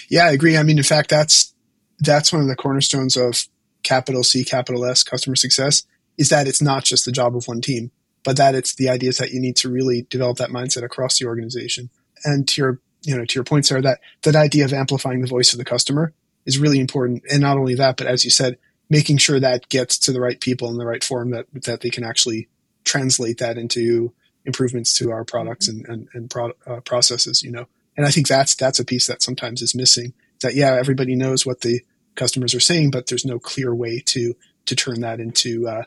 Yeah 0.09 0.25
i 0.25 0.31
agree. 0.31 0.57
I 0.57 0.63
mean 0.63 0.77
in 0.77 0.83
fact 0.83 1.09
that's 1.09 1.53
that's 1.99 2.31
one 2.31 2.41
of 2.41 2.47
the 2.47 2.55
cornerstones 2.55 3.17
of 3.17 3.47
capital 3.83 4.23
c 4.23 4.43
capital 4.43 4.85
s 4.85 5.03
customer 5.03 5.35
success 5.35 5.83
is 6.17 6.29
that 6.29 6.47
it's 6.47 6.61
not 6.61 6.83
just 6.83 7.05
the 7.05 7.11
job 7.11 7.35
of 7.35 7.47
one 7.47 7.61
team 7.61 7.91
but 8.27 8.35
that 8.35 8.55
it's 8.55 8.75
the 8.75 8.89
ideas 8.89 9.19
that 9.19 9.31
you 9.31 9.39
need 9.39 9.55
to 9.55 9.69
really 9.69 10.05
develop 10.09 10.37
that 10.37 10.49
mindset 10.49 10.83
across 10.83 11.17
the 11.17 11.25
organization. 11.25 11.89
And 12.25 12.45
to 12.49 12.61
your 12.61 12.81
you 13.03 13.15
know 13.15 13.23
to 13.23 13.35
your 13.35 13.45
point 13.45 13.65
sarah 13.65 13.81
that 13.83 14.01
that 14.23 14.35
idea 14.35 14.65
of 14.65 14.73
amplifying 14.73 15.21
the 15.21 15.27
voice 15.27 15.53
of 15.53 15.59
the 15.59 15.63
customer 15.63 16.13
is 16.45 16.59
really 16.59 16.81
important. 16.81 17.23
And 17.31 17.39
not 17.39 17.57
only 17.57 17.75
that 17.75 17.95
but 17.95 18.05
as 18.05 18.25
you 18.25 18.31
said 18.31 18.57
making 18.89 19.17
sure 19.17 19.39
that 19.39 19.69
gets 19.69 19.97
to 19.99 20.11
the 20.11 20.19
right 20.19 20.41
people 20.41 20.69
in 20.69 20.77
the 20.77 20.85
right 20.85 21.05
form 21.05 21.31
that 21.31 21.45
that 21.63 21.79
they 21.79 21.89
can 21.89 22.03
actually 22.03 22.49
translate 22.87 23.37
that 23.37 23.57
into 23.57 24.13
improvements 24.45 24.97
to 24.97 25.11
our 25.11 25.23
products 25.23 25.67
and 25.67 25.85
and, 25.87 26.07
and 26.13 26.29
pro, 26.29 26.51
uh, 26.65 26.79
processes 26.81 27.43
you 27.43 27.51
know. 27.51 27.67
And 27.95 28.05
i 28.05 28.11
think 28.11 28.27
that's 28.27 28.55
that's 28.55 28.79
a 28.79 28.85
piece 28.85 29.07
that 29.07 29.21
sometimes 29.21 29.61
is 29.61 29.75
missing 29.75 30.13
that 30.41 30.55
yeah 30.55 30.75
everybody 30.75 31.15
knows 31.15 31.45
what 31.45 31.61
the 31.61 31.81
customers 32.15 32.53
are 32.55 32.59
saying 32.59 32.91
but 32.91 33.07
there's 33.07 33.25
no 33.25 33.39
clear 33.39 33.73
way 33.73 33.99
to 33.99 34.35
to 34.65 34.75
turn 34.75 35.01
that 35.01 35.19
into 35.19 35.67
uh, 35.67 35.83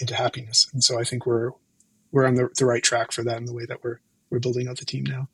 into 0.00 0.14
happiness. 0.14 0.68
And 0.72 0.82
so 0.84 0.98
i 0.98 1.04
think 1.04 1.26
we're 1.26 1.50
we're 2.10 2.26
on 2.26 2.34
the, 2.34 2.48
the 2.56 2.66
right 2.66 2.82
track 2.82 3.12
for 3.12 3.22
that 3.24 3.38
in 3.38 3.44
the 3.44 3.54
way 3.54 3.66
that 3.66 3.82
we're 3.82 4.00
we're 4.30 4.38
building 4.38 4.68
out 4.68 4.78
the 4.78 4.84
team 4.84 5.04
now. 5.04 5.28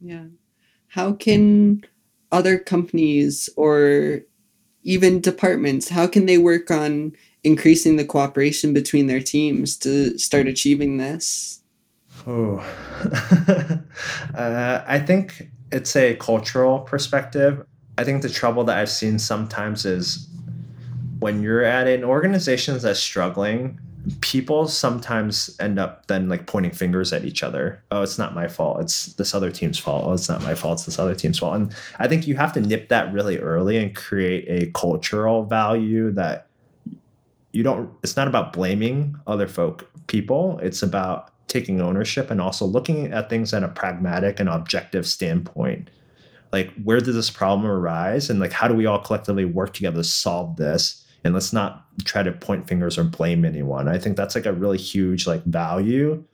Yeah. 0.00 0.26
How 0.88 1.12
can 1.12 1.84
other 2.32 2.58
companies 2.58 3.48
or 3.56 4.20
even 4.82 5.20
departments, 5.20 5.88
how 5.88 6.06
can 6.06 6.26
they 6.26 6.38
work 6.38 6.70
on 6.70 7.12
increasing 7.44 7.96
the 7.96 8.04
cooperation 8.04 8.72
between 8.72 9.06
their 9.06 9.20
teams 9.20 9.76
to 9.78 10.18
start 10.18 10.46
achieving 10.46 10.98
this? 10.98 11.62
Oh, 12.26 12.58
uh, 14.34 14.84
I 14.86 14.98
think 14.98 15.48
it's 15.72 15.96
a 15.96 16.16
cultural 16.16 16.80
perspective. 16.80 17.64
I 17.96 18.04
think 18.04 18.22
the 18.22 18.28
trouble 18.28 18.64
that 18.64 18.78
I've 18.78 18.90
seen 18.90 19.18
sometimes 19.18 19.84
is 19.84 20.28
when 21.18 21.42
you're 21.42 21.64
at 21.64 21.86
an 21.86 22.04
organization 22.04 22.78
that's 22.78 22.98
struggling, 22.98 23.78
people 24.20 24.66
sometimes 24.66 25.54
end 25.60 25.78
up 25.78 26.06
then 26.06 26.28
like 26.28 26.46
pointing 26.46 26.72
fingers 26.72 27.12
at 27.12 27.24
each 27.24 27.42
other. 27.42 27.82
Oh, 27.90 28.02
it's 28.02 28.18
not 28.18 28.34
my 28.34 28.48
fault. 28.48 28.80
It's 28.80 29.12
this 29.14 29.34
other 29.34 29.50
team's 29.50 29.78
fault. 29.78 30.04
Oh, 30.06 30.12
it's 30.12 30.28
not 30.28 30.42
my 30.42 30.54
fault. 30.54 30.78
It's 30.78 30.86
this 30.86 30.98
other 30.98 31.14
team's 31.14 31.38
fault. 31.38 31.56
And 31.56 31.74
I 31.98 32.08
think 32.08 32.26
you 32.26 32.36
have 32.36 32.52
to 32.54 32.60
nip 32.60 32.88
that 32.88 33.12
really 33.12 33.38
early 33.38 33.76
and 33.76 33.94
create 33.94 34.46
a 34.48 34.70
cultural 34.72 35.44
value 35.44 36.10
that 36.12 36.49
you 37.52 37.62
don't, 37.62 37.90
it's 38.02 38.16
not 38.16 38.28
about 38.28 38.52
blaming 38.52 39.16
other 39.26 39.48
folk 39.48 39.90
people. 40.06 40.58
It's 40.62 40.82
about 40.82 41.32
taking 41.48 41.80
ownership 41.80 42.30
and 42.30 42.40
also 42.40 42.64
looking 42.64 43.12
at 43.12 43.28
things 43.28 43.52
at 43.52 43.64
a 43.64 43.68
pragmatic 43.68 44.38
and 44.38 44.48
objective 44.48 45.06
standpoint. 45.06 45.90
Like, 46.52 46.72
where 46.82 47.00
did 47.00 47.14
this 47.14 47.30
problem 47.30 47.70
arise? 47.70 48.30
And 48.30 48.40
like, 48.40 48.52
how 48.52 48.68
do 48.68 48.74
we 48.74 48.86
all 48.86 49.00
collectively 49.00 49.44
work 49.44 49.72
together 49.72 49.98
to 49.98 50.04
solve 50.04 50.56
this? 50.56 51.00
and 51.24 51.34
let's 51.34 51.52
not 51.52 51.86
try 52.04 52.22
to 52.22 52.32
point 52.32 52.66
fingers 52.66 52.96
or 52.96 53.04
blame 53.04 53.44
anyone. 53.44 53.88
I 53.88 53.98
think 53.98 54.16
that's 54.16 54.34
like 54.34 54.46
a 54.46 54.52
really 54.52 54.78
huge 54.78 55.26
like 55.26 55.44
value 55.44 56.24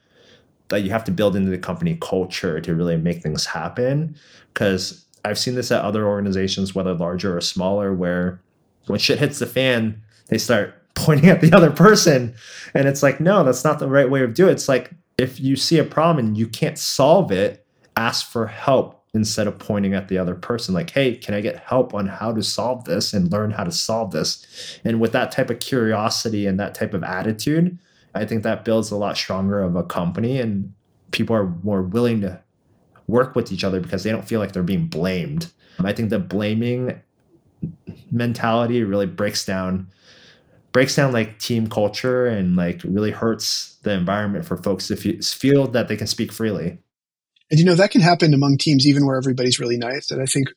that 0.68 0.82
you 0.82 0.90
have 0.90 1.04
to 1.04 1.12
build 1.12 1.36
into 1.36 1.50
the 1.50 1.58
company 1.58 1.96
culture 2.00 2.60
to 2.60 2.74
really 2.74 2.96
make 2.96 3.22
things 3.22 3.46
happen. 3.46 4.16
Because 4.52 5.04
I've 5.24 5.38
seen 5.38 5.54
this 5.54 5.72
at 5.72 5.82
other 5.82 6.06
organizations, 6.06 6.74
whether 6.74 6.94
larger 6.94 7.36
or 7.36 7.40
smaller, 7.40 7.92
where 7.92 8.40
when 8.86 8.98
shit 8.98 9.18
hits 9.18 9.38
the 9.38 9.46
fan, 9.46 10.00
they 10.28 10.38
start 10.38 10.74
pointing 10.96 11.30
at 11.30 11.40
the 11.40 11.52
other 11.52 11.70
person. 11.70 12.34
And 12.74 12.88
it's 12.88 13.02
like, 13.02 13.20
no, 13.20 13.44
that's 13.44 13.62
not 13.62 13.78
the 13.78 13.88
right 13.88 14.10
way 14.10 14.20
to 14.20 14.26
do 14.26 14.48
it. 14.48 14.52
It's 14.52 14.68
like 14.68 14.90
if 15.18 15.38
you 15.38 15.54
see 15.54 15.78
a 15.78 15.84
problem 15.84 16.26
and 16.26 16.36
you 16.36 16.48
can't 16.48 16.78
solve 16.78 17.30
it, 17.30 17.64
ask 17.96 18.30
for 18.30 18.46
help 18.46 19.04
instead 19.14 19.46
of 19.46 19.58
pointing 19.58 19.94
at 19.94 20.08
the 20.08 20.18
other 20.18 20.34
person 20.34 20.74
like 20.74 20.90
hey 20.90 21.16
can 21.16 21.34
i 21.34 21.40
get 21.40 21.56
help 21.56 21.94
on 21.94 22.06
how 22.06 22.30
to 22.30 22.42
solve 22.42 22.84
this 22.84 23.14
and 23.14 23.32
learn 23.32 23.50
how 23.50 23.64
to 23.64 23.72
solve 23.72 24.10
this 24.10 24.78
and 24.84 25.00
with 25.00 25.12
that 25.12 25.32
type 25.32 25.48
of 25.48 25.58
curiosity 25.58 26.46
and 26.46 26.60
that 26.60 26.74
type 26.74 26.92
of 26.92 27.02
attitude 27.02 27.78
i 28.14 28.26
think 28.26 28.42
that 28.42 28.64
builds 28.64 28.90
a 28.90 28.96
lot 28.96 29.16
stronger 29.16 29.62
of 29.62 29.74
a 29.74 29.82
company 29.82 30.38
and 30.38 30.70
people 31.12 31.34
are 31.34 31.46
more 31.62 31.80
willing 31.80 32.20
to 32.20 32.38
work 33.06 33.34
with 33.34 33.50
each 33.50 33.64
other 33.64 33.80
because 33.80 34.02
they 34.02 34.10
don't 34.10 34.28
feel 34.28 34.38
like 34.38 34.52
they're 34.52 34.62
being 34.62 34.86
blamed 34.86 35.50
i 35.78 35.92
think 35.94 36.10
the 36.10 36.18
blaming 36.18 37.00
mentality 38.10 38.84
really 38.84 39.06
breaks 39.06 39.46
down 39.46 39.88
breaks 40.76 40.94
down 40.94 41.10
like 41.10 41.38
team 41.38 41.70
culture 41.70 42.26
and 42.26 42.54
like 42.54 42.82
really 42.84 43.10
hurts 43.10 43.78
the 43.82 43.92
environment 43.92 44.44
for 44.44 44.58
folks 44.58 44.88
to 44.88 44.94
feel 45.22 45.66
that 45.68 45.88
they 45.88 45.96
can 45.96 46.06
speak 46.06 46.30
freely. 46.30 46.76
And 47.50 47.58
you 47.58 47.64
know 47.64 47.76
that 47.76 47.92
can 47.92 48.02
happen 48.02 48.34
among 48.34 48.58
teams 48.58 48.86
even 48.86 49.06
where 49.06 49.16
everybody's 49.16 49.58
really 49.58 49.78
nice. 49.78 50.10
And 50.10 50.20
I 50.20 50.26
think 50.26 50.48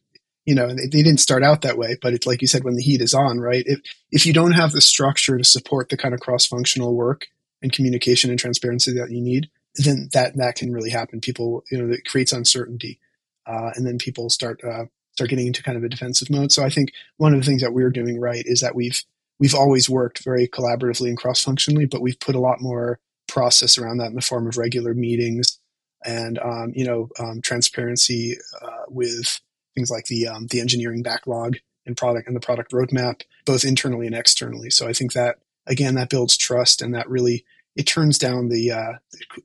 you 0.43 0.55
know 0.55 0.67
they, 0.67 0.87
they 0.91 1.03
didn't 1.03 1.21
start 1.21 1.41
out 1.41 1.61
that 1.61 1.77
way, 1.77 1.95
but 2.01 2.11
it's 2.11 2.27
like 2.27 2.41
you 2.41 2.49
said 2.49 2.65
when 2.65 2.75
the 2.75 2.83
heat 2.83 2.99
is 2.99 3.13
on, 3.13 3.39
right? 3.39 3.63
If 3.65 3.79
if 4.11 4.25
you 4.25 4.33
don't 4.33 4.51
have 4.51 4.73
the 4.73 4.81
structure 4.81 5.37
to 5.37 5.43
support 5.45 5.87
the 5.87 5.95
kind 5.95 6.13
of 6.13 6.19
cross 6.19 6.45
functional 6.45 6.97
work 6.97 7.27
and 7.61 7.71
communication 7.71 8.29
and 8.29 8.37
transparency 8.37 8.91
that 8.95 9.11
you 9.11 9.21
need, 9.21 9.49
then 9.75 10.09
that 10.11 10.35
that 10.35 10.55
can 10.55 10.73
really 10.73 10.89
happen. 10.89 11.21
People 11.21 11.63
you 11.71 11.77
know 11.77 11.93
it 11.93 12.03
creates 12.03 12.33
uncertainty, 12.33 12.99
uh, 13.47 13.71
and 13.75 13.87
then 13.87 13.97
people 13.97 14.29
start 14.29 14.59
uh, 14.65 14.83
start 15.13 15.29
getting 15.29 15.47
into 15.47 15.63
kind 15.63 15.77
of 15.77 15.85
a 15.85 15.89
defensive 15.89 16.29
mode. 16.29 16.51
So 16.51 16.61
I 16.61 16.69
think 16.69 16.91
one 17.15 17.33
of 17.33 17.39
the 17.39 17.45
things 17.45 17.61
that 17.61 17.71
we're 17.71 17.89
doing 17.89 18.19
right 18.19 18.43
is 18.45 18.59
that 18.59 18.75
we've 18.75 19.01
we've 19.39 19.55
always 19.55 19.89
worked 19.89 20.23
very 20.23 20.47
collaboratively 20.47 21.07
and 21.07 21.17
cross 21.17 21.43
functionally, 21.43 21.85
but 21.85 22.01
we've 22.01 22.19
put 22.19 22.35
a 22.35 22.39
lot 22.39 22.61
more 22.61 22.99
process 23.27 23.77
around 23.77 23.97
that 23.97 24.09
in 24.09 24.15
the 24.15 24.21
form 24.21 24.47
of 24.47 24.57
regular 24.57 24.93
meetings 24.93 25.59
and 26.05 26.39
um, 26.39 26.71
you 26.75 26.85
know 26.85 27.09
um, 27.19 27.41
transparency 27.41 28.37
uh, 28.61 28.83
with 28.87 29.39
things 29.75 29.91
like 29.91 30.05
the 30.05 30.27
um, 30.27 30.47
the 30.47 30.59
engineering 30.59 31.03
backlog 31.03 31.57
and 31.85 31.97
product 31.97 32.27
and 32.27 32.35
the 32.35 32.41
product 32.41 32.71
roadmap, 32.71 33.21
both 33.45 33.63
internally 33.63 34.05
and 34.05 34.15
externally. 34.15 34.69
So 34.69 34.87
I 34.87 34.93
think 34.93 35.13
that 35.13 35.37
again 35.67 35.95
that 35.95 36.09
builds 36.09 36.37
trust 36.37 36.81
and 36.81 36.93
that 36.93 37.09
really 37.09 37.45
it 37.75 37.83
turns 37.83 38.17
down 38.17 38.49
the 38.49 38.71
uh, 38.71 38.93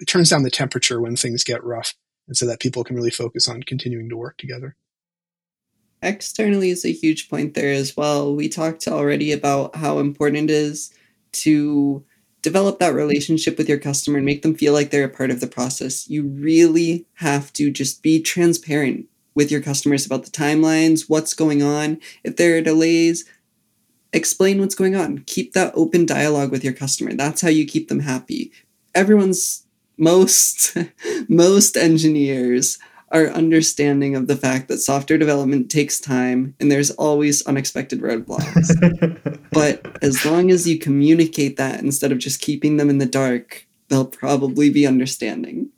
it 0.00 0.06
turns 0.06 0.30
down 0.30 0.42
the 0.42 0.50
temperature 0.50 1.00
when 1.00 1.16
things 1.16 1.44
get 1.44 1.64
rough, 1.64 1.94
and 2.26 2.36
so 2.36 2.46
that 2.46 2.60
people 2.60 2.84
can 2.84 2.96
really 2.96 3.10
focus 3.10 3.48
on 3.48 3.62
continuing 3.62 4.08
to 4.08 4.16
work 4.16 4.38
together 4.38 4.76
externally 6.04 6.70
is 6.70 6.84
a 6.84 6.92
huge 6.92 7.28
point 7.28 7.54
there 7.54 7.72
as 7.72 7.96
well. 7.96 8.34
We 8.34 8.48
talked 8.48 8.86
already 8.86 9.32
about 9.32 9.76
how 9.76 9.98
important 9.98 10.50
it 10.50 10.50
is 10.50 10.92
to 11.32 12.04
develop 12.42 12.78
that 12.78 12.94
relationship 12.94 13.56
with 13.56 13.68
your 13.68 13.78
customer 13.78 14.18
and 14.18 14.26
make 14.26 14.42
them 14.42 14.54
feel 14.54 14.72
like 14.72 14.90
they're 14.90 15.04
a 15.04 15.08
part 15.08 15.30
of 15.30 15.40
the 15.40 15.46
process. 15.46 16.08
You 16.08 16.24
really 16.24 17.06
have 17.14 17.52
to 17.54 17.70
just 17.70 18.02
be 18.02 18.20
transparent 18.20 19.06
with 19.34 19.50
your 19.50 19.62
customers 19.62 20.06
about 20.06 20.24
the 20.24 20.30
timelines, 20.30 21.08
what's 21.08 21.34
going 21.34 21.62
on. 21.62 21.98
If 22.22 22.36
there 22.36 22.56
are 22.56 22.60
delays, 22.60 23.24
explain 24.12 24.60
what's 24.60 24.74
going 24.74 24.94
on. 24.94 25.24
Keep 25.26 25.54
that 25.54 25.72
open 25.74 26.06
dialogue 26.06 26.50
with 26.50 26.62
your 26.62 26.74
customer. 26.74 27.14
That's 27.14 27.40
how 27.40 27.48
you 27.48 27.66
keep 27.66 27.88
them 27.88 28.00
happy. 28.00 28.52
Everyone's 28.94 29.66
most 29.96 30.76
most 31.28 31.76
engineers 31.76 32.78
our 33.10 33.28
understanding 33.28 34.16
of 34.16 34.26
the 34.26 34.36
fact 34.36 34.68
that 34.68 34.78
software 34.78 35.18
development 35.18 35.70
takes 35.70 36.00
time 36.00 36.54
and 36.58 36.70
there's 36.70 36.90
always 36.92 37.46
unexpected 37.46 38.00
roadblocks. 38.00 39.38
but 39.52 40.02
as 40.02 40.24
long 40.24 40.50
as 40.50 40.66
you 40.66 40.78
communicate 40.78 41.56
that 41.56 41.80
instead 41.80 42.12
of 42.12 42.18
just 42.18 42.40
keeping 42.40 42.76
them 42.76 42.90
in 42.90 42.98
the 42.98 43.06
dark, 43.06 43.66
they'll 43.88 44.04
probably 44.04 44.70
be 44.70 44.86
understanding. 44.86 45.70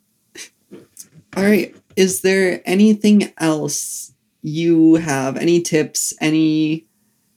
All 1.35 1.43
right. 1.43 1.75
Is 1.95 2.21
there 2.21 2.61
anything 2.65 3.33
else 3.37 4.13
you 4.41 4.95
have? 4.95 5.37
Any 5.37 5.61
tips? 5.61 6.13
Any 6.19 6.87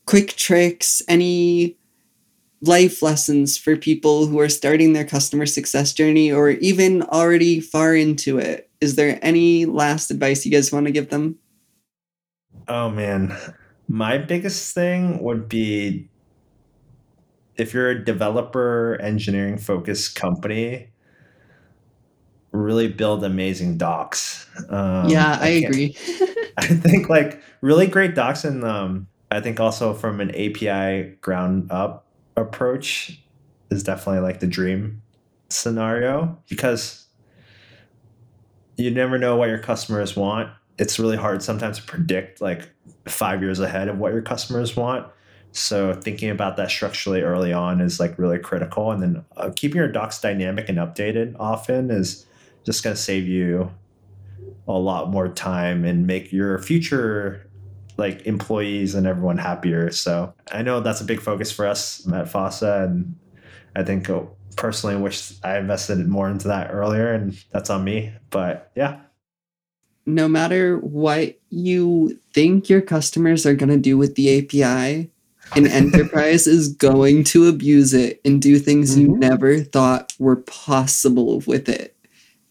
quick 0.06 0.28
tricks? 0.36 1.02
Any 1.08 1.76
life 2.62 3.02
lessons 3.02 3.56
for 3.56 3.76
people 3.76 4.26
who 4.26 4.38
are 4.40 4.48
starting 4.48 4.92
their 4.92 5.04
customer 5.04 5.46
success 5.46 5.92
journey 5.92 6.30
or 6.30 6.50
even 6.50 7.02
already 7.02 7.60
far 7.60 7.94
into 7.94 8.38
it? 8.38 8.70
is 8.80 8.96
there 8.96 9.18
any 9.22 9.66
last 9.66 10.10
advice 10.10 10.44
you 10.44 10.52
guys 10.52 10.72
want 10.72 10.86
to 10.86 10.92
give 10.92 11.10
them? 11.10 11.38
Oh 12.66 12.90
man, 12.90 13.36
my 13.88 14.18
biggest 14.18 14.74
thing 14.74 15.22
would 15.22 15.48
be 15.48 16.08
if 17.56 17.74
you're 17.74 17.90
a 17.90 18.04
developer 18.04 18.98
engineering 19.02 19.58
focused 19.58 20.16
company, 20.16 20.88
really 22.52 22.88
build 22.88 23.22
amazing 23.22 23.76
docs. 23.76 24.46
Um, 24.70 25.08
yeah, 25.08 25.38
I, 25.40 25.46
I 25.46 25.48
agree. 25.48 25.96
I 26.58 26.66
think 26.66 27.08
like 27.08 27.40
really 27.60 27.86
great 27.86 28.14
docs, 28.14 28.44
and 28.44 28.64
um, 28.64 29.08
I 29.30 29.40
think 29.40 29.60
also 29.60 29.94
from 29.94 30.20
an 30.20 30.30
API 30.30 31.16
ground 31.20 31.70
up 31.70 32.06
approach 32.36 33.20
is 33.70 33.82
definitely 33.82 34.20
like 34.20 34.40
the 34.40 34.46
dream 34.46 35.02
scenario 35.48 36.38
because 36.48 37.06
you 38.76 38.90
never 38.90 39.18
know 39.18 39.36
what 39.36 39.48
your 39.48 39.58
customers 39.58 40.16
want. 40.16 40.50
It's 40.78 40.98
really 40.98 41.16
hard 41.16 41.42
sometimes 41.42 41.78
to 41.78 41.84
predict 41.84 42.40
like 42.40 42.70
five 43.06 43.42
years 43.42 43.60
ahead 43.60 43.88
of 43.88 43.98
what 43.98 44.12
your 44.12 44.22
customers 44.22 44.76
want. 44.76 45.06
So 45.52 45.92
thinking 45.94 46.30
about 46.30 46.56
that 46.56 46.70
structurally 46.70 47.22
early 47.22 47.52
on 47.52 47.80
is 47.80 48.00
like 48.00 48.18
really 48.18 48.38
critical. 48.38 48.90
And 48.92 49.02
then 49.02 49.24
uh, 49.36 49.50
keeping 49.54 49.78
your 49.78 49.90
docs 49.90 50.20
dynamic 50.20 50.68
and 50.68 50.78
updated 50.78 51.34
often 51.38 51.90
is 51.90 52.24
just 52.64 52.82
going 52.82 52.94
to 52.94 53.00
save 53.00 53.26
you 53.26 53.70
a 54.68 54.72
lot 54.72 55.10
more 55.10 55.28
time 55.28 55.84
and 55.84 56.06
make 56.06 56.32
your 56.32 56.58
future 56.58 57.49
like 58.00 58.26
employees 58.26 58.96
and 58.96 59.06
everyone 59.06 59.38
happier. 59.38 59.92
So 59.92 60.34
I 60.50 60.62
know 60.62 60.80
that's 60.80 61.00
a 61.00 61.04
big 61.04 61.20
focus 61.20 61.52
for 61.52 61.66
us 61.66 62.04
at 62.08 62.26
FOSSA, 62.26 62.84
and 62.86 63.14
I 63.76 63.84
think 63.84 64.10
oh, 64.10 64.34
personally 64.56 64.96
wish 64.96 65.34
I 65.44 65.58
invested 65.58 66.04
more 66.08 66.28
into 66.28 66.48
that 66.48 66.72
earlier, 66.72 67.12
and 67.12 67.40
that's 67.52 67.70
on 67.70 67.84
me. 67.84 68.12
But 68.30 68.72
yeah. 68.74 69.00
No 70.06 70.26
matter 70.26 70.78
what 70.78 71.38
you 71.50 72.18
think 72.32 72.68
your 72.68 72.80
customers 72.80 73.46
are 73.46 73.54
going 73.54 73.68
to 73.68 73.76
do 73.76 73.96
with 73.96 74.16
the 74.16 74.38
API, 74.38 75.10
an 75.54 75.66
enterprise 75.68 76.46
is 76.46 76.72
going 76.74 77.22
to 77.24 77.46
abuse 77.46 77.94
it 77.94 78.20
and 78.24 78.42
do 78.42 78.58
things 78.58 78.96
mm-hmm. 78.96 79.12
you 79.12 79.16
never 79.18 79.60
thought 79.60 80.14
were 80.18 80.36
possible 80.36 81.42
with 81.46 81.68
it. 81.68 81.96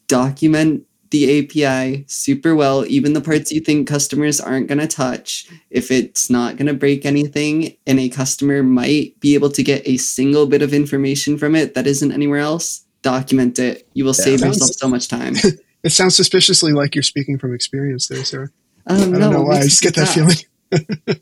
Document 0.07 0.85
the 1.12 1.39
API 1.39 2.06
super 2.08 2.56
well, 2.56 2.86
even 2.86 3.13
the 3.13 3.22
parts 3.22 3.52
you 3.52 3.62
think 3.62 3.88
customers 3.88 4.39
aren't 4.39 4.67
going 4.67 4.80
to 4.80 4.88
touch. 4.88 5.48
If 5.69 5.91
it's 5.91 6.30
not 6.30 6.58
going 6.58 6.67
to 6.67 6.74
break 6.74 7.06
anything 7.06 7.78
and 7.88 8.00
a 8.00 8.10
customer 8.10 8.62
might 8.62 9.19
be 9.19 9.34
able 9.34 9.50
to 9.52 9.63
get 9.63 9.88
a 9.88 9.98
single 9.98 10.45
bit 10.45 10.62
of 10.62 10.74
information 10.74 11.38
from 11.38 11.56
it 11.56 11.74
that 11.74 11.88
isn't 11.88 12.12
anywhere 12.12 12.39
else, 12.39 12.86
document 13.02 13.58
it. 13.60 13.88
You 13.93 14.06
will 14.06 14.15
yeah, 14.17 14.24
save 14.24 14.39
sounds, 14.39 14.58
yourself 14.58 14.76
so 14.76 14.88
much 14.88 15.08
time. 15.08 15.36
it 15.84 15.91
sounds 15.91 16.15
suspiciously 16.15 16.74
like 16.74 16.95
you're 16.95 17.04
speaking 17.04 17.39
from 17.39 17.54
experience 17.54 18.08
there, 18.08 18.24
Sarah. 18.24 18.50
Um, 18.86 18.98
I 18.98 19.00
don't 19.00 19.19
no, 19.19 19.32
know 19.32 19.41
why. 19.43 19.60
I 19.60 19.63
just 19.63 19.82
get 19.82 19.95
that 19.95 20.10
feeling. 20.10 20.38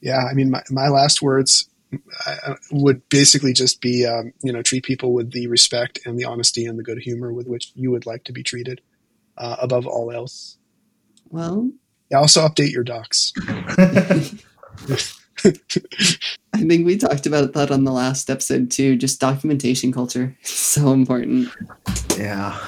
yeah, 0.00 0.26
I 0.30 0.34
mean, 0.34 0.50
my, 0.50 0.62
my 0.70 0.88
last 0.88 1.22
words 1.22 1.68
uh, 2.26 2.54
would 2.72 3.08
basically 3.08 3.54
just 3.54 3.80
be, 3.80 4.04
um, 4.06 4.32
you 4.42 4.52
know, 4.52 4.62
treat 4.62 4.84
people 4.84 5.12
with 5.12 5.32
the 5.32 5.46
respect 5.46 6.00
and 6.04 6.18
the 6.18 6.24
honesty 6.24 6.66
and 6.66 6.78
the 6.78 6.82
good 6.82 6.98
humor 6.98 7.32
with 7.32 7.46
which 7.46 7.72
you 7.74 7.90
would 7.90 8.04
like 8.04 8.24
to 8.24 8.32
be 8.32 8.42
treated 8.42 8.80
uh, 9.36 9.56
above 9.60 9.86
all 9.86 10.10
else. 10.10 10.58
Well, 11.30 11.70
yeah, 12.10 12.18
also 12.18 12.46
update 12.46 12.72
your 12.72 12.84
docs. 12.84 13.32
I 16.54 16.58
think 16.58 16.86
we 16.86 16.96
talked 16.96 17.26
about 17.26 17.52
that 17.52 17.70
on 17.70 17.84
the 17.84 17.92
last 17.92 18.30
episode 18.30 18.70
too. 18.70 18.96
Just 18.96 19.20
documentation 19.20 19.92
culture, 19.92 20.36
so 20.42 20.92
important. 20.92 21.48
Yeah. 22.16 22.58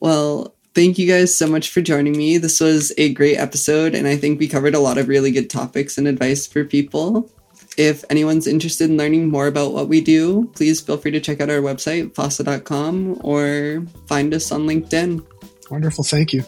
Well, 0.00 0.54
thank 0.74 0.98
you 0.98 1.06
guys 1.06 1.36
so 1.36 1.46
much 1.46 1.70
for 1.70 1.80
joining 1.80 2.16
me. 2.16 2.38
This 2.38 2.60
was 2.60 2.92
a 2.98 3.12
great 3.12 3.36
episode, 3.36 3.94
and 3.94 4.08
I 4.08 4.16
think 4.16 4.40
we 4.40 4.48
covered 4.48 4.74
a 4.74 4.80
lot 4.80 4.98
of 4.98 5.08
really 5.08 5.30
good 5.30 5.50
topics 5.50 5.98
and 5.98 6.08
advice 6.08 6.46
for 6.46 6.64
people. 6.64 7.30
If 7.76 8.04
anyone's 8.10 8.46
interested 8.46 8.90
in 8.90 8.98
learning 8.98 9.28
more 9.28 9.46
about 9.46 9.72
what 9.72 9.88
we 9.88 10.00
do, 10.00 10.50
please 10.54 10.80
feel 10.80 10.98
free 10.98 11.10
to 11.12 11.20
check 11.20 11.40
out 11.40 11.48
our 11.48 11.60
website, 11.60 12.14
fossa.com, 12.14 13.20
or 13.22 13.86
find 14.06 14.34
us 14.34 14.52
on 14.52 14.66
LinkedIn. 14.66 15.24
Wonderful. 15.72 16.04
Thank 16.04 16.34
you. 16.34 16.42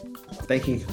Thank 0.44 0.68
you. 0.68 0.84